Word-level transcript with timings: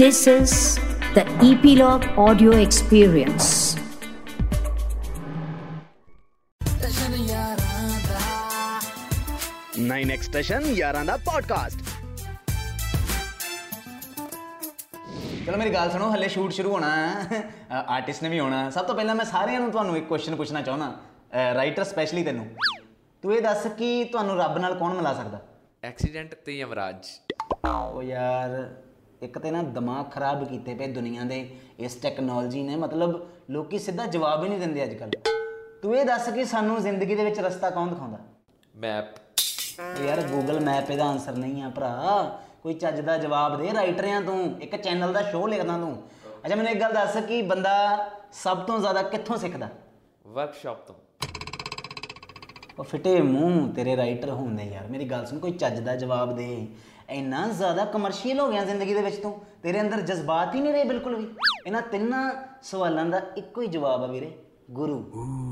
This 0.00 0.18
is 0.26 0.52
the 1.16 1.22
Epilogue 1.48 2.02
Audio 2.22 2.50
Experience. 2.64 3.46
Nine 9.78 10.10
x station 10.10 10.60
ਯਾਰਾਂ 10.60 11.04
ਦਾ 11.04 11.16
podcast 11.16 11.78
ਚਲੋ 15.46 15.56
ਮੇਰੀ 15.56 15.70
ਗੱਲ 15.74 15.90
ਸੁਣੋ 15.90 16.12
ਹੱਲੇ 16.12 16.28
ਸ਼ੂਟ 16.28 16.52
ਸ਼ੁਰੂ 16.52 16.72
ਹੋਣਾ 16.72 16.94
ਹੈ। 16.96 17.42
ਆਰਟਿਸਟ 17.72 18.22
ਨੇ 18.22 18.28
ਵੀ 18.28 18.40
ਹੋਣਾ। 18.40 18.70
ਸਭ 18.70 18.84
ਤੋਂ 18.84 18.94
ਪਹਿਲਾਂ 18.94 19.14
ਮੈਂ 19.14 19.24
ਸਾਰਿਆਂ 19.24 19.60
ਨੂੰ 19.60 19.70
ਤੁਹਾਨੂੰ 19.70 19.96
ਇੱਕ 19.96 20.06
ਕੁਐਸਚਨ 20.06 20.36
ਪੁੱਛਣਾ 20.36 20.62
ਚਾਹੁੰਦਾ। 20.62 20.94
ਰਾਈਟਰ 21.54 21.84
ਸਪੈਸ਼ਲੀ 21.84 22.24
ਤੈਨੂੰ। 22.24 22.46
ਤੂੰ 23.22 23.34
ਇਹ 23.34 23.42
ਦੱਸ 23.42 23.66
ਕਿ 23.78 24.04
ਤੁਹਾਨੂੰ 24.04 24.38
ਰੱਬ 24.38 24.58
ਨਾਲ 24.58 24.74
ਕੌਣ 24.74 24.94
ਮਿਲਾ 24.94 25.14
ਸਕਦਾ? 25.14 25.40
ਐਕਸੀਡੈਂਟ 25.84 26.34
ਤੇ 26.34 26.58
ਯਮਰਾਜ। 26.58 27.06
ਉਹ 27.68 28.02
ਯਾਰ। 28.02 28.74
ਇੱਕ 29.26 29.38
ਤੇ 29.38 29.50
ਨਾ 29.50 29.62
ਦਿਮਾਗ 29.62 30.10
ਖਰਾਬ 30.10 30.44
ਕੀਤੇ 30.48 30.74
ਪਏ 30.74 30.86
ਦੁਨੀਆ 30.86 31.24
ਦੇ 31.24 31.38
ਇਸ 31.78 31.94
ਟੈਕਨੋਲੋਜੀ 31.94 32.62
ਨੇ 32.62 32.76
ਮਤਲਬ 32.76 33.20
ਲੋਕੀ 33.50 33.78
ਸਿੱਧਾ 33.78 34.06
ਜਵਾਬ 34.06 34.44
ਹੀ 34.44 34.48
ਨਹੀਂ 34.48 34.58
ਦਿੰਦੇ 34.58 34.84
ਅੱਜ 34.84 34.94
ਕੱਲ 34.94 35.10
ਤੂੰ 35.82 35.96
ਇਹ 35.96 36.04
ਦੱਸ 36.04 36.28
ਕਿ 36.28 36.44
ਸਾਨੂੰ 36.44 36.80
ਜ਼ਿੰਦਗੀ 36.82 37.14
ਦੇ 37.14 37.24
ਵਿੱਚ 37.24 37.40
ਰਸਤਾ 37.40 37.70
ਕੌਣ 37.70 37.88
ਦਿਖਾਉਂਦਾ? 37.88 38.18
ਮੈਪ 38.76 40.00
ਯਾਰ 40.04 40.20
ਗੂਗਲ 40.22 40.60
ਮੈਪ 40.60 40.90
ਇਹਦਾ 40.90 41.04
ਆਨਸਰ 41.04 41.32
ਨਹੀਂ 41.32 41.62
ਆ 41.62 41.68
ਭਰਾ। 41.68 42.40
ਕੋਈ 42.62 42.74
ਚੱਜ 42.74 43.00
ਦਾ 43.00 43.16
ਜਵਾਬ 43.18 43.58
ਦੇ 43.58 43.72
ਰਾਈਟਰ 43.74 44.04
ਆ 44.04 44.20
ਤੂੰ 44.20 44.60
ਇੱਕ 44.60 44.76
ਚੈਨਲ 44.76 45.12
ਦਾ 45.12 45.22
ਸ਼ੋਅ 45.22 45.48
ਲਿਖਦਾ 45.48 45.78
ਤੂੰ। 45.78 45.92
ਅੱਛਾ 46.46 46.54
ਮੈਨੂੰ 46.54 46.72
ਇੱਕ 46.72 46.80
ਗੱਲ 46.80 46.92
ਦੱਸ 46.92 47.16
ਕਿ 47.16 47.42
ਬੰਦਾ 47.42 47.74
ਸਭ 48.32 48.58
ਤੋਂ 48.58 48.78
ਜ਼ਿਆਦਾ 48.78 49.02
ਕਿੱਥੋਂ 49.02 49.36
ਸਿੱਖਦਾ? 49.36 49.68
ਵਰਕਸ਼ਾਪ 50.26 50.86
ਤੋਂ। 50.86 50.94
ਉਹ 52.78 52.84
ਫਿੱਟੇ 52.84 53.20
ਮੂੰਹ 53.20 53.72
ਤੇਰੇ 53.74 53.96
ਰਾਈਟਰ 53.96 54.30
ਹੁੰਦੇ 54.30 54.64
ਯਾਰ 54.64 54.86
ਮੇਰੀ 54.86 55.04
ਗੱਲ 55.04 55.26
ਸੁਣ 55.26 55.38
ਕੋਈ 55.38 55.52
ਚੱਜ 55.52 55.80
ਦਾ 55.80 55.96
ਜਵਾਬ 55.96 56.36
ਦੇ। 56.36 56.66
ਇੰਨਾ 57.10 57.46
ਜ਼ਿਆਦਾ 57.48 57.84
ਕਮਰਸ਼ੀਅਲ 57.84 58.40
ਹੋ 58.40 58.48
ਗਿਆ 58.50 58.64
ਜ਼ਿੰਦਗੀ 58.64 58.94
ਦੇ 58.94 59.02
ਵਿੱਚ 59.02 59.16
ਤੂੰ 59.16 59.38
ਤੇਰੇ 59.62 59.80
ਅੰਦਰ 59.80 60.00
ਜਜ਼ਬਾਤ 60.00 60.54
ਹੀ 60.54 60.60
ਨਹੀਂ 60.60 60.72
ਰਹੇ 60.72 60.84
ਬਿਲਕੁਲ 60.84 61.14
ਵੀ। 61.16 61.26
ਇਹਨਾਂ 61.66 61.82
ਤਿੰਨਾਂ 61.82 62.30
ਸਵਾਲਾਂ 62.62 63.04
ਦਾ 63.04 63.20
ਇੱਕੋ 63.36 63.62
ਹੀ 63.62 63.66
ਜਵਾਬ 63.66 64.02
ਆ 64.02 64.06
ਵੀਰੇ 64.06 64.32
ਗੁਰੂ। 64.70 64.98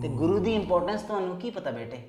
ਤੇ 0.03 0.09
ਗੁਰੂ 0.09 0.39
ਦੀ 0.39 0.55
ਇੰਪੋਰਟੈਂਸ 0.55 1.03
ਤੁਹਾਨੂੰ 1.03 1.37
ਕੀ 1.39 1.51
ਪਤਾ 1.51 1.70
ਬੇਟੇ? 1.70 2.03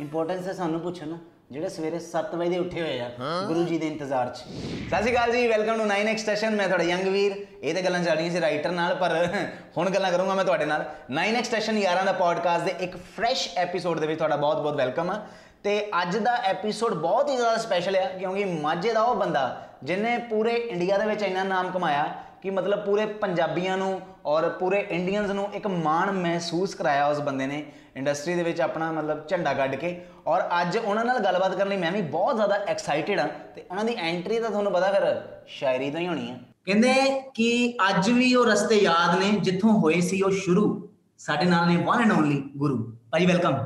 ਇੰਪੋਰਟੈਂਸ 0.00 0.46
ਹੈ 0.46 0.52
ਸਾਨੂੰ 0.52 0.80
ਪੁੱਛਣ 0.80 1.16
ਜਿਹੜੇ 1.50 1.68
ਸਵੇਰੇ 1.68 1.98
7 2.00 2.34
ਵਜੇ 2.34 2.50
ਦੇ 2.50 2.58
ਉੱਠੇ 2.58 2.80
ਹੋਏ 2.80 3.00
ਆ 3.00 3.10
ਗੁਰੂ 3.46 3.62
ਜੀ 3.64 3.78
ਦੇ 3.78 3.86
ਇੰਤਜ਼ਾਰ 3.86 4.28
'ਚ। 4.28 4.36
ਸਤਿ 4.36 4.96
ਸ਼੍ਰੀ 4.96 5.12
ਅਕਾਲ 5.12 5.32
ਜੀ 5.32 5.46
ਵੈਲਕਮ 5.48 5.78
ਟੂ 5.78 5.84
9x 5.84 6.18
ਸਟੇਸ਼ਨ 6.18 6.56
ਮੈਂ 6.56 6.66
ਤੁਹਾਡਾ 6.66 6.84
ਯੰਗ 6.84 7.08
ਵੀਰ। 7.08 7.34
ਇਹ 7.62 7.74
ਤੇ 7.74 7.82
ਗੱਲਾਂ 7.82 8.02
ਚੱਲਣੀਆਂ 8.04 8.30
ਸੀ 8.30 8.40
ਰਾਈਟਰ 8.40 8.70
ਨਾਲ 8.70 8.94
ਪਰ 8.94 9.28
ਹੁਣ 9.76 9.90
ਗੱਲਾਂ 9.90 10.10
ਕਰੂੰਗਾ 10.12 10.34
ਮੈਂ 10.34 10.44
ਤੁਹਾਡੇ 10.44 10.64
ਨਾਲ। 10.64 10.84
9x 11.12 11.44
ਸਟੇਸ਼ਨ 11.44 11.78
ਯਾਰਾਂ 11.78 12.04
ਦਾ 12.04 12.12
ਪੋਡਕਾਸਟ 12.12 12.64
ਦੇ 12.64 12.74
ਇੱਕ 12.80 12.96
ਫਰੈਸ਼ 13.16 13.48
ਐਪੀਸੋਡ 13.56 14.00
ਦੇ 14.00 14.06
ਵਿੱਚ 14.06 14.18
ਤੁਹਾਡਾ 14.18 14.36
ਬਹੁਤ-ਬਹੁਤ 14.36 14.76
ਵੈਲਕਮ 14.76 15.10
ਆ। 15.10 15.20
ਤੇ 15.64 15.80
ਅੱਜ 16.02 16.16
ਦਾ 16.16 16.34
ਐਪੀਸੋਡ 16.44 16.94
ਬਹੁਤ 16.94 17.28
ਹੀ 17.30 17.36
ਜ਼ਿਆਦਾ 17.36 17.56
ਸਪੈਸ਼ਲ 17.56 17.96
ਆ, 17.96 18.04
ਕਿਉਂਕਿ 18.08 18.44
ਮਾਝੇ 18.44 18.92
ਦਾ 18.92 19.02
ਉਹ 19.02 19.14
ਬੰਦਾ 19.14 19.68
ਜਿਨੇ 19.84 20.16
ਪੂਰੇ 20.30 20.52
ਇੰਡੀਆ 20.52 20.98
ਦੇ 20.98 21.06
ਵਿੱਚ 21.06 21.22
ਇੰਨਾ 21.22 21.42
ਨਾਮ 21.44 21.70
ਕਮਾਇਆ 21.70 22.04
ਕਿ 22.42 22.50
ਮਤਲਬ 22.50 22.84
ਪੂਰੇ 22.84 23.04
ਪੰਜਾਬੀਆਂ 23.20 23.76
ਨੂੰ 23.78 24.00
ਔਰ 24.26 24.48
ਪੂਰੇ 24.58 24.78
ਇੰਡੀਅਨਸ 24.90 25.30
ਨੂੰ 25.30 25.48
ਇੱਕ 25.54 25.66
ਮਾਣ 25.66 26.10
ਮਹਿਸੂਸ 26.12 26.74
ਕਰਾਇਆ 26.74 27.06
ਉਸ 27.06 27.20
ਬੰਦੇ 27.20 27.46
ਨੇ 27.46 27.64
ਇੰਡਸਟਰੀ 27.96 28.34
ਦੇ 28.34 28.42
ਵਿੱਚ 28.42 28.60
ਆਪਣਾ 28.60 28.90
ਮਤਲਬ 28.92 29.26
ਝੰਡਾ 29.28 29.52
ਗੱਡ 29.54 29.74
ਕੇ। 29.74 29.96
ਔਰ 30.26 30.42
ਅੱਜ 30.60 30.76
ਉਹਨਾਂ 30.78 31.04
ਨਾਲ 31.04 31.18
ਗੱਲਬਾਤ 31.18 31.54
ਕਰਨ 31.54 31.68
ਲਈ 31.68 31.76
ਮੈਂ 31.76 31.90
ਵੀ 31.92 32.02
ਬਹੁਤ 32.02 32.36
ਜ਼ਿਆਦਾ 32.36 32.56
ਐਕਸਾਈਟਿਡ 32.66 33.20
ਹਾਂ, 33.20 33.28
ਤੇ 33.54 33.64
ਉਹਨਾਂ 33.70 33.84
ਦੀ 33.84 33.94
ਐਂਟਰੀ 34.00 34.38
ਤਾਂ 34.40 34.50
ਤੁਹਾਨੂੰ 34.50 34.72
ਪਤਾ 34.72 34.92
ਫਿਰ 34.92 35.04
ਸ਼ਾਇਰੀ 35.48 35.90
ਤੋਂ 35.90 36.00
ਹੀ 36.00 36.06
ਹੋਣੀ 36.08 36.30
ਹੈ 36.30 36.38
ਕਹਿੰਦੇ 36.66 36.94
ਕਿ 37.34 37.76
ਅੱਜ 37.88 38.10
ਵੀ 38.10 38.34
ਉਹ 38.34 38.46
ਰਸਤੇ 38.46 38.76
ਯਾਦ 38.76 39.18
ਨੇ, 39.18 39.30
ਜਿੱਥੋਂ 39.32 39.72
ਹੋਏ 39.72 40.00
ਸੀ 40.00 40.22
ਉਹ 40.22 40.30
ਸ਼ੁਰੂ। 40.32 40.88
ਸਾਡੇ 41.20 41.44
ਨਾਲ 41.44 41.68
ਨੇ 41.68 41.76
one 41.78 42.00
and 42.02 42.12
only 42.12 42.42
Guru. 42.56 42.76
Bhai 43.12 43.26
welcome 43.26 43.56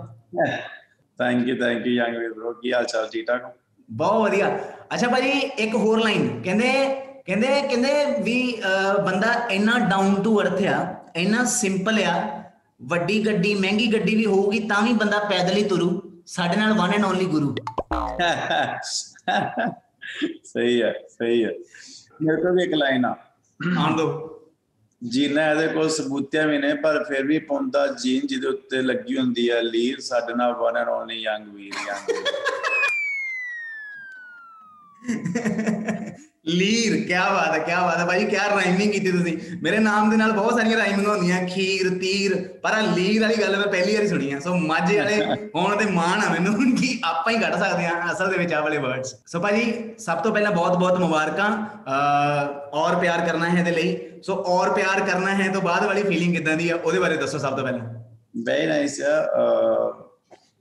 thank 1.18 1.48
you 1.48 1.56
thank 1.56 1.86
you 1.86 1.92
young 1.92 2.16
Veer 2.16 2.32
bro 2.32 2.52
ਕੀ 2.52 2.72
ਹਾਲ 2.72 2.84
ਚਾਲ? 2.84 3.08
ਠੀਕ 3.12 3.26
ਠਾਕ 3.26 3.54
ਬਹੁਤ 3.90 4.22
ਵਧੀਆ। 4.22 4.58
ਅੱਛਾ 4.94 5.08
ਭਾਜੀ 5.08 5.30
ਇੱਕ 5.30 5.74
ਹੋਰ 5.74 6.02
ਲਾਈਨ 6.02 6.42
ਕਹਿੰਦੇ 6.42 6.72
ਕਹਿੰਦੇ 7.26 7.46
ਕਹਿੰਦੇ 7.46 8.22
ਵੀ 8.22 8.60
ਬੰਦਾ 9.06 9.32
ਇੰਨਾ 9.50 9.78
ਡਾਊਨ 9.78 10.22
ਟੂ 10.22 10.40
ਅਰਥ 10.40 10.62
ਆ 10.62 10.94
ਇੰਨਾ 11.16 11.44
ਸਿੰਪਲ 11.44 12.02
ਆ 12.02 12.42
ਵੱਡੀ 12.82 13.26
ਗੱਡੀ 13.26 13.54
ਮਹਿੰਗੀ 13.54 13.92
ਗੱਡੀ 13.92 14.14
ਵੀ 14.14 14.26
ਹੋਊਗੀ 14.26 14.58
ਤਾਂ 14.58 14.82
ਵੀ 14.82 14.92
ਬੰਦਾ 14.92 15.18
ਪੈਦਲ 15.18 15.56
ਹੀ 15.56 15.64
ਤੁਰੂ। 15.64 16.02
ਸਾਡੇ 16.26 16.56
ਨਾਲ 16.56 16.72
ਵਨ 16.72 16.92
ਐਂਡ 16.94 17.04
ਓਨਲੀ 17.04 17.24
ਗੁਰੂ। 17.24 17.54
ਸਹੀ 20.44 20.82
ਹੈ 20.82 20.94
ਸਹੀ 21.10 21.44
ਹੈ। 21.44 21.50
ਮੇਰੇ 22.22 22.42
ਕੋਲ 22.42 22.56
ਵੀ 22.56 22.62
ਇੱਕ 22.62 22.74
ਲਾਈਨ 22.74 23.04
ਆ। 23.04 23.16
ਆਣ 23.78 23.96
ਦੋ। 23.96 24.04
ਜੀਨਾ 25.04 25.50
ਇਹਦੇ 25.50 25.66
ਕੋਲ 25.68 25.88
ਸਬੂਤੀਆਂ 25.90 26.46
ਵੀ 26.48 26.58
ਨੇ, 26.58 26.74
ਪਰ 26.74 27.02
ਫਿਰ 27.04 27.26
ਵੀ 27.26 27.38
ਪੌਂਦਾ 27.38 27.86
ਜੀਨ 27.86 28.26
ਜਿਹਦੇ 28.26 28.46
ਉੱਤੇ 28.46 28.82
ਲੱਗੀ 28.82 29.18
ਹੁੰਦੀ 29.18 29.50
ਹੈ 29.50 29.60
ਲੀਰ, 29.62 30.00
ਸਾਡੇ 30.00 30.34
ਨਾਲ 30.34 30.52
one 30.54 30.76
and 30.76 30.88
only 30.88 31.20
young 31.20 31.54
Veer 31.54 31.74
young 31.88 32.24
ਲੀਰ 36.46 36.94
ਕੀ 37.06 37.12
ਬਾਤ 37.14 37.52
ਹੈ 37.54 37.58
ਕੀ 37.58 37.72
ਬਾਤ 37.72 37.98
ਹੈ। 37.98 38.04
ਭਾਜੀ 38.06 38.24
ਕੀ 38.24 38.36
ਰਾਈਮਿੰਗ 38.36 38.92
ਕੀਤੀ 38.92 39.10
ਤੁਸੀਂ। 39.12 39.36
ਮੇਰੇ 39.62 39.78
ਨਾਮ 39.78 40.10
ਦੇ 40.10 40.16
ਨਾਲ 40.16 40.32
ਬਹੁਤ 40.32 40.54
ਸਾਰੀਆਂ 40.54 40.78
ਰਾਈਮਿੰਗ 40.78 41.06
ਹੁੰਦੀਆਂ। 41.06 41.46
ਖੀਰ 41.46 41.88
ਤੀਰ 41.98 42.34
ਪਰ 42.62 42.72
ਆ 42.72 42.80
ਲੀਰ 42.80 43.20
ਵਾਲੀ 43.22 43.34
ਗੱਲ 43.40 43.56
ਮੈਂ 43.56 43.66
ਪਹਿਲੀ 43.66 43.94
ਵਾਰੀ 43.94 44.08
ਸੁਣੀ 44.08 44.30
ਆ। 44.32 44.40
ਸੋ 44.40 44.54
ਮਾਝੇ 44.54 44.98
ਵਾਲੇ 44.98 45.16
ਹੋਣ 45.54 45.76
ਤੇ 45.76 45.84
ਮਾਣ 45.90 46.20
ਆ 46.20 46.32
ਮੈਨੂੰ 46.32 46.74
ਕਿ 46.76 46.98
ਆਪਾਂ 47.04 47.32
ਹੀ 47.32 47.38
ਕੱਢ 47.38 47.54
ਸਕਦੇ 47.54 47.86
ਆ 47.86 48.12
ਅਸਲ 48.12 48.30
ਦੇ 48.30 48.38
ਵਿੱਚ 48.38 48.52
ਆ 48.52 48.60
ਵਾਲੇ 48.60 48.78
ਵਰਡਸ 48.78 49.14
ਸੋ 49.26 49.40
ਭਾਜੀ 49.40 49.72
ਸਭ 49.98 50.18
ਤੋਂ 50.18 50.32
ਪਹਿਲਾਂ 50.32 50.50
ਬਹੁਤ 50.52 50.76
ਬਹੁਤ 50.78 50.98
ਮੁਬਾਰਕਾਂ 51.00 51.50
ਔਰ 52.72 52.96
ਪਿਆਰ 52.96 53.24
ਕਰਨਾ 53.26 53.48
ਹੈ 53.50 53.58
ਇਹਦੇ 53.58 53.70
ਲਈ। 53.70 53.96
ਸੋ 54.22 54.34
ਔਰ 54.46 54.72
ਪਿਆਰ 54.74 55.00
ਕਰਨਾ 55.00 55.34
ਹੈ 55.34 55.50
ਤੋਂ 55.52 55.62
ਬਾਅਦ 55.62 55.84
ਵਾਲੀ 55.84 56.02
ਫੀਲਿੰਗ 56.02 56.34
ਕਿਦਾਂ 56.36 56.56
ਦੀ 56.56 56.68
ਆ 56.70 56.76
ਉਹਦੇ 56.76 56.98
ਬਾਰੇ 56.98 57.16
ਦੱਸੋ 57.16 57.38
ਸਭ 57.38 57.56
ਤੋਂ 57.56 57.64
ਪਹਿਲਾਂ। 57.64 57.86
ਵੈਰੀ 58.46 58.66
ਨਾਈਸ 58.66 59.00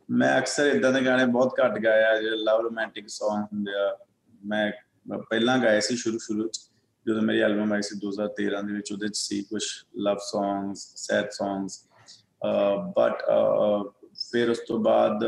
ਮੈਂ 0.09 0.37
ਅਕਸਰ 0.39 0.65
ਇਦਾਂ 0.67 0.91
ਦੇ 0.91 1.05
ਗਾਣੇ 1.05 1.25
ਬਹੁਤ 1.25 1.59
ਘੱਟ 1.63 1.77
ਗਾਇਆ 1.79 2.15
ਜਿਹੜੇ 2.21 2.37
ਲਵ 2.37 2.61
ਰੋਮਾਂਟਿਕ 2.61 3.05
Song 3.05 3.43
ਹੁੰਦੇ 3.53 3.71
ਆ। 3.73 3.97
ਮੈਂ 4.45 4.71
ਪਹਿਲਾਂ 5.05 5.57
ਗਾਏ 5.59 5.79
ਸੀ 5.81 5.95
ਸ਼ੁਰੂ 5.95 6.17
ਸ਼ੁਰੂ 6.17 6.47
ਚ, 6.47 6.59
ਜਦੋਂ 7.05 7.21
ਮੇਰੀ 7.21 7.39
ਐਲਬਮ 7.41 7.73
ਆਈ 7.73 7.81
ਸੀ 7.81 7.95
2013 7.99 8.61
ਦੇ 8.61 8.73
ਵਿੱਚ, 8.73 8.91
ਉਹਦੇ 8.91 9.07
ਚ 9.07 9.15
ਸੀ 9.17 9.41
ਕੁਝ 9.43 9.63
love 9.99 10.17
songs 10.23 10.85
sad 10.97 11.29
songs 11.31 11.79
but 12.97 13.23
ਫਿਰ 14.21 14.49
ਉਸ 14.49 14.59
ਤੋਂ 14.67 14.79
ਬਾਅਦ 14.79 15.23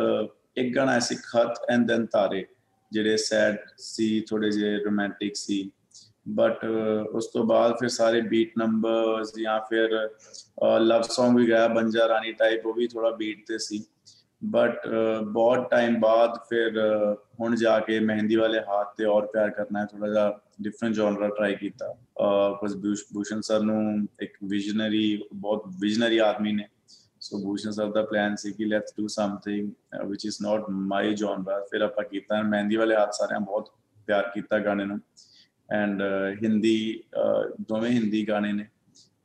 ਇੱਕ 0.57 0.75
ਗਾਣਾ 0.75 0.99
ਸੀ 0.99 1.15
ਖਤ 1.15 1.59
ਐਂਡ 1.69 1.87
ਦੈਨ 1.87 2.05
ਤਾਰੇ, 2.05 2.45
ਜਿਹੜੇ 2.91 3.17
ਸੈਡ 3.17 3.57
ਸੀ 3.77 4.19
ਥੋੜੇ 4.29 4.51
ਜਿਹੇ 4.51 4.77
ਰੋਮਾਂਟਿਕ 4.83 5.35
ਸੀ। 5.35 5.71
ਬਟ 6.27 6.63
ਉਸ 7.11 7.27
ਤੋਂ 7.27 7.43
ਬਾਅਦ 7.43 7.73
ਫਿਰ 7.79 7.89
ਸਾਰੇ 7.89 8.21
ਬੀਟ 8.21 8.53
ਨੰਬਰਸ 8.57 9.33
ਜਾਂ 9.39 9.59
ਫਿਰ 9.69 9.89
ਲਵ 10.81 11.01
Song 11.01 11.37
ਵੀ 11.37 11.49
ਗਾਇਆ, 11.49 11.67
ਬੰਜਾ 11.67 12.07
ਰਾਣੀ 12.07 12.31
ਟਾਈਪ 12.31 12.65
ਉਹ 12.65 12.73
ਵੀ 12.73 12.87
ਥੋੜਾ 12.87 13.09
ਬੀਟ 13.11 13.45
ਤੇ 13.47 13.57
ਸੀ। 13.57 13.83
ਬਟ 14.41 14.87
ਬਹੁਤ 15.23 15.69
ਟਾਈਮ 15.71 15.99
ਬਾਅਦ 15.99 16.37
ਫਿਰ 16.49 16.79
ਹੁਣ 17.39 17.55
ਜਾ 17.55 17.79
ਕੇ 17.79 17.99
ਮਹਿੰਦੀ 17.99 18.35
ਵਾਲੇ 18.35 18.59
ਹੱਥ 18.59 18.95
ਤੇ 18.97 19.05
ਔਰ 19.05 19.25
ਪਿਆਰ 19.25 19.49
ਕਰਨਾ 19.49 19.79
ਹੈ 19.79 19.85
ਥੋੜਾ 19.85 20.07
ਜਿਹਾ 20.07 20.39
ਡਿਫਰੈਂਟ 20.61 20.93
ਜਨਰਾ 20.95 21.27
ਟਰਾਈ 21.27 21.55
ਕੀਤਾ 21.55 21.95
ਕੁਝ 22.59 22.71
ਭੂਸ਼ਣ 23.13 23.41
ਸਰ 23.41 23.59
ਨੂੰ 23.59 24.07
ਇੱਕ 24.21 24.37
ਵਿਜ਼ਨਰੀ 24.43 25.23
ਬਹੁਤ 25.33 25.63
ਵਿਜ਼ਨਰੀ 25.79 26.17
ਆਦਮੀ 26.17 26.51
ਨੇ 26.51 26.67
ਸੋ 27.19 27.41
ਭੂਸ਼ਣ 27.43 27.71
ਸਰ 27.71 27.91
ਦਾ 27.91 28.01
ਪਲਾਨ 28.01 28.35
ਸੀ 28.35 28.51
ਕਿ 28.51 28.65
let's 28.65 28.93
do 28.97 29.07
something 29.07 29.71
which 30.05 30.25
is 30.25 30.37
not 30.41 30.69
my 30.69 31.15
genre 31.15 31.59
ਫਿਰ 31.71 31.81
ਆਪਾਂ 31.81 32.03
ਕੀਤਾ 32.03 32.41
ਮਹਿੰਦੀ 32.41 32.75
ਵਾਲੇ 32.75 32.95
ਹੱਥ 32.95 33.13
ਸਾਰਿਆਂ 33.13 33.39
ਬਹੁਤ 33.39 33.71
ਪਿਆਰ 34.07 34.29
ਕੀਤਾ 34.33 34.59
ਗਾਣੇ 34.59 34.85
ਨੂੰ 34.85 34.99
ਐਂਡ 35.71 36.01
ਹਿੰਦੀ 36.43 37.03
ਦੋਵੇਂ 37.61 37.91
ਹਿੰਦੀ 37.91 38.27
ਗਾਣੇ 38.27 38.51
ਨੇ 38.53 38.67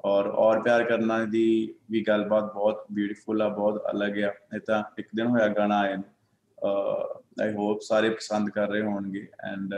ਔਰ 0.05 0.27
ਔਰ 0.27 0.61
ਪਿਆਰ 0.63 0.85
ਕਰਨਾ 0.85 1.25
ਦੀ 1.25 1.75
ਵੀ 1.91 2.05
ਗੱਲਬਾਤ 2.09 2.53
ਬਹੁਤ 2.55 2.85
ਬਿਊਟੀਫੁਲ 2.93 3.43
ਆ 3.43 3.49
ਬਹੁਤ 3.49 3.91
ਅਲੱਗ 3.91 4.19
ਆ 4.19 4.33
ਇਹ 4.55 4.61
ਤਾਂ 4.61 4.83
ਇੱਕ 4.99 5.09
ਦਿਨ 5.15 5.27
ਹੋਇਆ 5.27 5.49
ਗਾਣਾ 5.49 5.79
ਆਇਆ 5.79 6.03
ਆਈ 7.43 7.53
ਹੋਪ 7.55 7.81
ਸਾਰੇ 7.81 8.11
ਪਸੰਦ 8.11 8.51
ਕਰ 8.51 8.69
ਰਹੇ 8.69 8.83
ਹੋਣਗੇ 8.83 9.27
and 9.45 9.75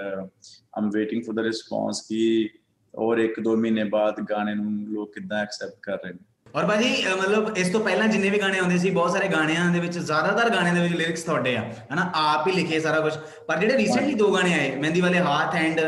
I'm 0.78 0.90
waiting 0.90 1.22
for 1.24 1.34
the 1.34 1.44
response 1.44 2.00
ਕਿ 2.00 2.48
ਔਰ 2.94 3.18
ਇੱਕ 3.18 3.40
ਦੋ 3.40 3.56
ਮਹੀਨੇ 3.56 3.84
ਬਾਅਦ 3.84 4.20
ਗਾਣੇ 4.20 4.54
ਨੂੰ 4.54 4.72
ਲੋਕ 4.88 5.12
ਕਿੱਦਾਂ 5.14 5.42
ਐਕਸੈਪਟ 5.42 5.78
ਕਰ 5.82 5.98
ਰਹੇ 6.04 6.12
ਨੇ 6.12 6.18
ਔਰ 6.54 6.66
ਭਾਜੀ 6.66 7.06
ਅਹ 7.06 7.16
ਮਤਲਬ 7.16 7.56
ਇਸ 7.56 7.68
ਤੋਂ 7.68 7.80
ਪਹਿਲਾਂ 7.80 8.08
ਜਿੰਨੇ 8.08 8.30
ਵੀ 8.30 8.40
ਗਾਣੇ 8.40 8.58
ਆਉਂਦੇ 8.58 8.78
ਸੀ 8.78 8.90
ਬਹੁਤ 8.90 9.12
ਸਾਰੇ 9.12 9.28
ਗਾਣਿਆਂ 9.28 9.70
ਦੇ 9.72 9.80
ਵਿੱਚ 9.80 9.98
ਜ਼ਿਆਦਾਤਰ 9.98 10.50
ਗਾਣਿਆਂ 10.50 10.74
ਦੇ 10.74 10.80
ਵਿੱਚ 10.80 10.94
ਲਿਰਿਕਸ 10.94 11.22
ਤੁਹਾਡੇ 11.22 11.56
ਆ 11.56 11.62
ਹਨਾ 11.92 12.10
ਆਪ 12.14 12.46
ਹੀ 12.48 12.52
ਲਿਖੇ 12.52 12.80
ਸਾਰਾ 12.80 13.00
ਕੁਝ 13.00 13.12
ਪਰ 13.48 13.58
ਜਿਹੜੇ 13.58 13.76
ਰੀਸੈਂਟਲੀ 13.76 14.14
ਦੋ 14.14 14.32
ਗਾਣੇ 14.34 14.54
ਆਏ 14.54 14.76
ਮਹਿੰਦੀ 14.76 15.00
ਵਾਲੇ 15.00 15.20
ਹਾਥ 15.20 15.54
ਐਂਡ 15.54 15.80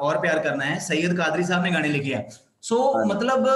ਔਰ 0.00 0.18
ਪਿਆਰ 0.18 0.38
ਕਰਨਾ 0.38 0.64
ਹੈ 0.64 0.78
ਸੈਯਦ 0.78 1.16
ਕਾਦਰੀ 1.16 1.42
ਸਾਹਿਬ 1.42 1.64
ਨੇ 1.64 1.72
ਗਾਣੇ 1.72 1.88
ਲਿਖੇ 1.88 2.14
ਆ 2.14 2.22
ਸੋ 2.66 2.76
ਮਤਲਬ 3.06 3.46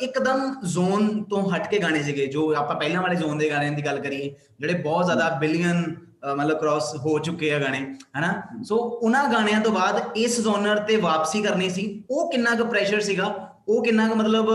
ਇੱਕਦਮ 0.00 0.40
ਜ਼ੋਨ 0.64 1.22
ਤੋਂ 1.24 1.42
ਹਟ 1.50 1.68
ਕੇ 1.70 1.78
ਗਾਣੇ 1.78 2.02
ਸੀਗੇ 2.02 2.26
ਜੋ 2.26 2.42
ਆਪਾਂ 2.56 2.74
ਪਹਿਲਾਂ 2.76 3.02
ਵਾਲੇ 3.02 3.16
ਜ਼ੋਨ 3.16 3.38
ਦੇ 3.38 3.48
ਗਾਣਿਆਂ 3.50 3.72
ਦੀ 3.72 3.84
ਗੱਲ 3.84 4.00
ਕਰੀਏ 4.00 4.28
ਜਿਹੜੇ 4.60 4.74
ਬਹੁਤ 4.74 5.04
ਜ਼ਿਆਦਾ 5.04 5.28
ਬਿਲੀਅਨ 5.40 5.82
ਮਤਲਬ 6.26 6.58
ਕ੍ਰਾਸ 6.58 6.94
ਹੋ 6.96 7.18
ਚੁੱਕੇ 7.18 7.52
ਆ 7.52 7.58
ਗਾਣੇ 7.58 7.80
ਹਨਾ 8.18 8.32
ਸੋ 8.64 8.76
ਉਹਨਾਂ 8.76 9.24
ਗਾਣਿਆਂ 9.32 9.60
ਤੋਂ 9.60 9.72
ਬਾਅਦ 9.72 10.16
ਇਸ 10.16 10.40
ਜ਼ੋਨਰ 10.40 10.80
ਤੇ 10.82 10.96
ਵਾਪਸੀ 10.96 11.42
ਕਰਨੀ 11.42 11.70
ਸੀ 11.70 11.86
ਉਹ 12.10 12.30
ਕਿੰਨਾ 12.32 12.54
ਕੁ 12.54 12.64
ਪ੍ਰੈਸ਼ਰ 12.64 13.00
ਸੀਗਾ 13.00 13.34
ਉਹ 13.68 13.82
ਕਿੰਨਾ 13.84 14.08
ਕੁ 14.08 14.14
ਮਤਲਬ 14.14 14.48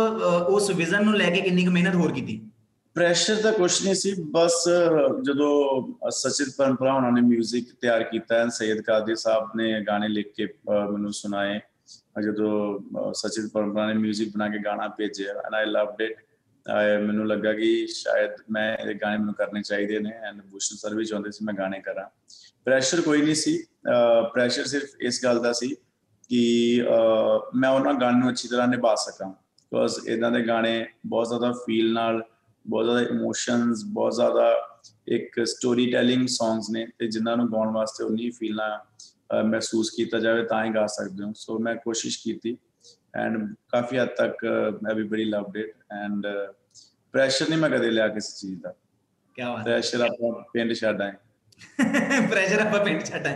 ਉਸ 0.49 0.69
ਵਿਜ਼ਨ 0.71 1.05
ਨੂੰ 1.05 1.15
ਲੈ 1.15 1.29
ਕੇ 1.29 1.41
ਕਿੰਨੀ 1.41 1.65
ਕੁ 1.65 1.71
ਮਿਹਨਤ 1.71 1.95
ਹੋਰ 1.95 2.11
ਕੀਤੀ 2.11 2.39
ਪ੍ਰੈਸ਼ਰ 2.95 3.41
ਤਾਂ 3.43 3.51
ਕੁਝ 3.51 3.71
ਨਹੀਂ 3.83 3.95
ਸੀ 3.95 4.13
ਬਸ 4.31 4.63
ਜਦੋਂ 5.23 6.11
ਸਚਿਤ 6.11 6.55
ਪਰੰਪਰਾ 6.57 6.93
ਉਹਨਾਂ 6.93 7.11
ਨੇ 7.11 7.21
뮤직 7.29 7.73
ਤਿਆਰ 7.81 8.03
ਕੀਤਾ 8.03 8.39
ਹੈ 8.39 8.47
ਸੈਯਦ 8.53 8.81
ਕਾਦਰੀ 8.81 9.15
ਸਾਹਿਬ 9.17 9.57
ਨੇ 9.57 9.79
ਗਾਣੇ 9.87 10.07
ਲਿਖ 10.07 10.31
ਕੇ 10.37 10.47
ਮੈਨੂੰ 10.67 11.13
ਸੁਣਾਏ 11.13 11.59
ਜਦੋਂ 12.21 13.13
ਸਚਿਤ 13.13 13.51
ਪਰੰਪਰਾ 13.53 13.93
ਨੇ 13.93 14.09
뮤직 14.09 14.29
ਬਣਾ 14.31 14.47
ਕੇ 14.49 14.57
ਗਾਣਾ 14.57 14.87
ਭੇਜਿਆ 14.87 15.33
ਐਂਡ 15.33 15.55
ਆਈ 15.55 15.65
ਲਵਡ 15.65 16.01
ਇਟ 16.01 16.15
ਮੈਨੂੰ 17.01 17.27
ਲੱਗਾ 17.27 17.53
ਕਿ 17.53 17.87
ਸ਼ਾਇਦ 17.87 18.31
ਮੈਂ 18.51 18.77
ਇਹ 18.77 18.95
ਗਾਣੇ 18.95 19.17
ਮੈਨੂੰ 19.17 19.33
ਕਰਨੇ 19.33 19.61
ਚਾਹੀਦੇ 19.61 19.99
ਨੇ 19.99 20.11
ਐਂਡ 20.23 20.41
ਭੂਸ਼ਣ 20.41 20.75
ਸਰ 20.75 20.95
ਵੀ 20.95 21.05
ਚਾਹੁੰਦੇ 21.05 21.31
ਸੀ 21.31 21.45
ਮੈਂ 21.45 21.53
ਗਾਣੇ 21.53 21.79
ਕਰਾਂ। 21.79 22.05
ਪ੍ਰੈਸ਼ਰ 22.65 23.01
ਕੋਈ 23.01 23.21
ਨਹੀਂ 23.21 23.35
ਸੀ 23.35 23.63
ਪ੍ਰੈਸ਼ਰ 24.33 24.65
ਸਿਰਫ 24.65 25.01
ਇਸ 25.01 25.23
ਗੱਲ 25.23 25.39
ਦਾ 25.39 25.53
ਸੀ 25.53 25.75
ਕਿ 26.29 26.81
ਅਹ, 26.81 27.51
ਮੈਂ 27.55 27.69
ਉਹਨਾਂ 27.69 27.93
ਗਾਣੇ 27.93 28.19
ਨੂੰ 28.19 28.29
ਅੱਛੀ 28.29 28.47
ਤਰ੍ਹਾਂ 28.47 28.67
ਨਿਭਾ 28.67 28.95
ਸਕਾਂ। 28.95 29.29
ਬਿਕੋਜ਼ 29.29 30.07
ਇਦਾਂ 30.07 30.31
ਦੇ 30.31 30.41
ਗਾਣੇ 30.47 30.85
ਬਹੁਤ 31.05 31.27
ਜ਼ਿਆਦਾ 31.27 31.51
ਫੀਲ 31.51 31.93
ਨਾਲ 31.93 32.23
ਬਹੁਤ 32.67 32.85
ਜ਼ਿਆਦਾ 32.85 33.01
ਇਮੋਸ਼ਨਸ 33.01 33.83
ਬਹੁਤ 33.85 34.13
ਜ਼ਿਆਦਾ 34.15 34.51
ਇੱਕ 35.07 35.43
ਸਟੋਰੀ 35.45 35.91
ਟੈਲਿੰਗ 35.91 36.27
ਸੌਂਗਸ 36.27 36.69
ਨੇ 36.69 36.87
ਤੇ 36.99 37.07
ਜਿਨ੍ਹਾਂ 37.07 37.37
ਨੂੰ 37.37 37.51
ਗਾਉਣ 37.51 37.73
ਵਾਸਤੇ 37.73 38.03
ਉਨੀ 38.03 38.29
ਫੀਲ 38.29 38.55
ਨਾਲ 38.55 38.71
ਅਹ, 38.71 38.83
ਮਹਿਸੂਸ 39.29 39.89
ਕੀਤਾ 39.89 40.19
ਜਾਵੇ 40.19 40.43
ਤਾਂ 40.43 40.63
ਹੀ 40.65 40.73
ਗਾ 40.73 40.85
ਸਕਦੇ 40.87 41.23
ਹੋ। 41.23 41.31
ਸੋ 41.35 41.59
ਮੈਂ 41.59 41.75
ਕੋਸ਼ਿਸ਼ 41.75 42.19
ਕੀਤੀ 42.23 42.57
ਐਂਡ 43.15 43.37
ਕਾਫੀ 43.71 43.97
ਹੱਦ 43.97 44.09
ਤੱਕ 44.17 44.45
everybody 44.91 45.23
loved 45.25 45.57
it 45.57 45.73
and 45.93 46.27
pressure 47.13 47.49
ਨਹੀਂ 47.49 47.59
ਮੈਂ 47.59 47.69
ਕਦੇ 47.69 47.91
ਲਿਆ 47.91 48.07
ਕਿਸੇ 48.07 48.35
ਚੀਜ਼ 48.37 48.61
ਦਾ। 48.61 48.73
ਕੀ 49.35 49.41
ਬਾਤ 49.43 49.63
ਪ੍ਰੈਸ਼ਰ 49.63 50.01
ਆਪਾਂ 50.01 50.31
ਪਿੰਡ 50.53 50.73
ਛੱਡ 50.73 51.01
ਆਏ 51.01 51.11
ਪ੍ਰੈਸ਼ਰ 52.29 52.61
ਆਪਾਂ 52.61 52.79
ਪਿੰਡ 52.85 53.03
ਛੱਡਾਂ 53.03 53.31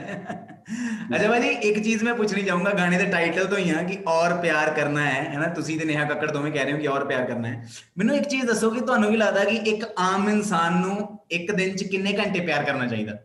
ਅੱਛਾ 1.15 1.27
ਭਾਜੀ 1.27 1.47
ਇੱਕ 1.47 1.80
ਚੀਜ਼ 1.83 2.03
ਮੈਂ 2.03 2.13
ਪੁੱਛਣੀ 2.15 2.41
ਚਾਹੂੰਗਾ 2.44 2.71
ਗਾਣੇ 2.71 2.97
ਦੇ 2.97 3.06
ਟਾਈਟਲ 3.12 3.45
ਤੋਂ 3.45 3.57
ਹੀ 3.57 3.69
ਆ 3.69 3.83
ਕਿ 3.83 3.97
ਔਰ 4.07 4.33
ਪਿਆਰ 4.41 4.69
ਕਰਨਾ 4.74 5.01
ਹੈ 5.01 5.21
ਹੈਨਾ 5.24 5.47
ਤੁਸੀਂ 5.53 5.80
ਤੇ 5.80 5.86
ਨੇਹਾ 5.86 6.03
ਕੱਕੜ 6.06 6.31
ਦੋਵੇਂ 6.31 6.51
ਕਹਿ 6.51 6.65
ਰਹੇ 6.65 6.74
ਹੋ 6.74 6.77
ਕਿ 6.77 6.88
ਔਰ 6.88 7.06
ਪਿਆਰ 7.06 7.25
ਕਰਨਾ 7.25 7.47
ਹੈ। 7.47 7.68
ਮੈਨੂੰ 7.97 8.15
ਇੱਕ 8.15 8.27
ਚੀਜ਼ 8.27 8.45
ਦੱਸੋ 8.45 8.69
ਕਿ 8.69 8.81
ਤੁਹਾਨੂੰ 8.81 9.09
ਕੀ 9.12 9.18
ਲੱਗਦਾ 9.18 9.44
ਕਿ 9.44 9.56
ਇੱਕ 9.71 9.86
ਆਮ 9.97 10.30
ਇਨਸਾਨ 10.30 10.80
ਨੂੰ 10.81 11.19
ਇੱਕ 11.31 11.51
ਦਿਨ 11.51 11.75
'ਚ 11.75 11.83
ਕਿੰਨੇ 11.83 12.13
ਘੰਟੇ 12.13 12.39
ਪਿਆਰ 12.39 12.63
ਕਰਨਾ 12.63 12.88
ਚਾਹੀਦਾ? 12.88 13.18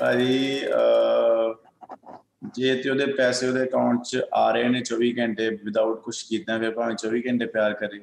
ਭਾਜੀ 0.00 0.62
ਜੇ 2.54 2.82
ਤੇ 2.82 2.90
ਉਹਦੇ 2.90 3.06
ਪੈਸੇ 3.06 3.48
ਉਹਦੇ 3.48 3.62
ਅਕਾਊਂਟ 3.62 4.02
'ਚ 4.04 4.20
ਆ 4.34 4.50
ਰਹੇ 4.52 4.68
ਨੇ 4.68 4.82
24 4.82 5.12
ਘੰਟੇ 5.18 5.50
ਵਿਦਆਊਟ 5.50 6.00
ਕੁਝ 6.00 6.22
ਕੀਤਾ 6.22 6.58
ਫਿਰ 6.58 6.70
ਭਾਵੇਂ 6.70 6.96
24 6.96 7.22
ਘੰਟੇ 7.26 7.46
ਪਿਆਰ 7.46 7.72
ਕਰੇ। 7.72 8.00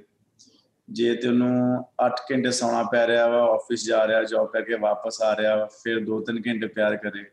ਜੇ 0.89 1.15
ਤੇ 1.15 1.27
ਉਹਨੂੰ 1.27 1.85
8 2.05 2.15
ਘੰਟੇ 2.31 2.51
ਸੌਣਾ 2.51 2.83
ਪੈ 2.83 3.07
ਰਿਹਾ 3.07 3.27
ਵਾ 3.27 3.41
ਆਫਿਸ 3.41 3.85
ਜਾ 3.85 4.07
ਰਿਹਾ 4.07 4.23
ਜੌਬ 4.23 4.47
ਕਰਕੇ 4.51 4.73
ਵਾਪਸ 4.75 5.21
ਆ 5.21 5.35
ਰਿਹਾ 5.35 5.55
ਵਾ 5.55 5.65
ਫਿਰ 5.65 5.99
2-3 5.99 6.41
ਘੰਟੇ 6.47 6.67
ਪਿਆਰ 6.67 6.95
ਕਰੇ। 6.97 7.23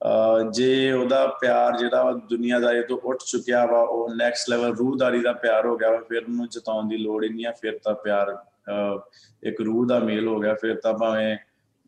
ਅਹ, 0.00 0.50
ਜੇ 0.50 0.92
ਉਹਦਾ 0.92 1.26
ਪਿਆਰ 1.26 1.76
ਜਿਹੜਾ 1.78 2.02
ਵਾ 2.02 2.12
ਦੁਨੀਆਦਾਰੀ 2.12 2.82
ਤੋਂ 2.82 2.98
ਉੱਠ 3.04 3.18
ਚੁੱਕਿਆ 3.26 3.66
ਵਾ 3.66 3.80
ਉਹ 3.80 4.14
ਨੈਕਸਟ 4.14 4.50
ਲੈਵਲ 4.50 4.76
ਰੂਹਦਾਰੀ 4.76 5.20
ਦਾ 5.20 5.32
ਪਿਆਰ 5.32 5.66
ਹੋ 5.66 5.76
ਗਿਆ 5.76 5.90
ਵਾ 5.90 6.00
ਫਿਰ 6.08 6.22
ਉਹਨੂੰ 6.22 6.48
ਜਤਾਉਣ 6.48 6.88
ਦੀ 6.88 6.96
ਲੋੜ 6.96 7.24
ਹੀ 7.24 7.28
ਨਹੀਂ 7.28 7.46
ਆ 7.46 7.52
ਫਿਰ 7.52 7.78
ਤਾਂ 7.84 7.94
ਪਿਆਰ 7.94 8.34
ਅਹ, 8.34 9.00
ਇੱਕ 9.42 9.60
ਰੂਹ 9.60 9.86
ਦਾ 9.86 9.98
ਮੇਲ 9.98 10.28
ਹੋ 10.28 10.40
ਗਿਆ 10.40 10.54
ਫਿਰ 10.54 10.80
ਤਾਂ 10.80 10.94
ਭਾਵੇਂ 10.94 11.36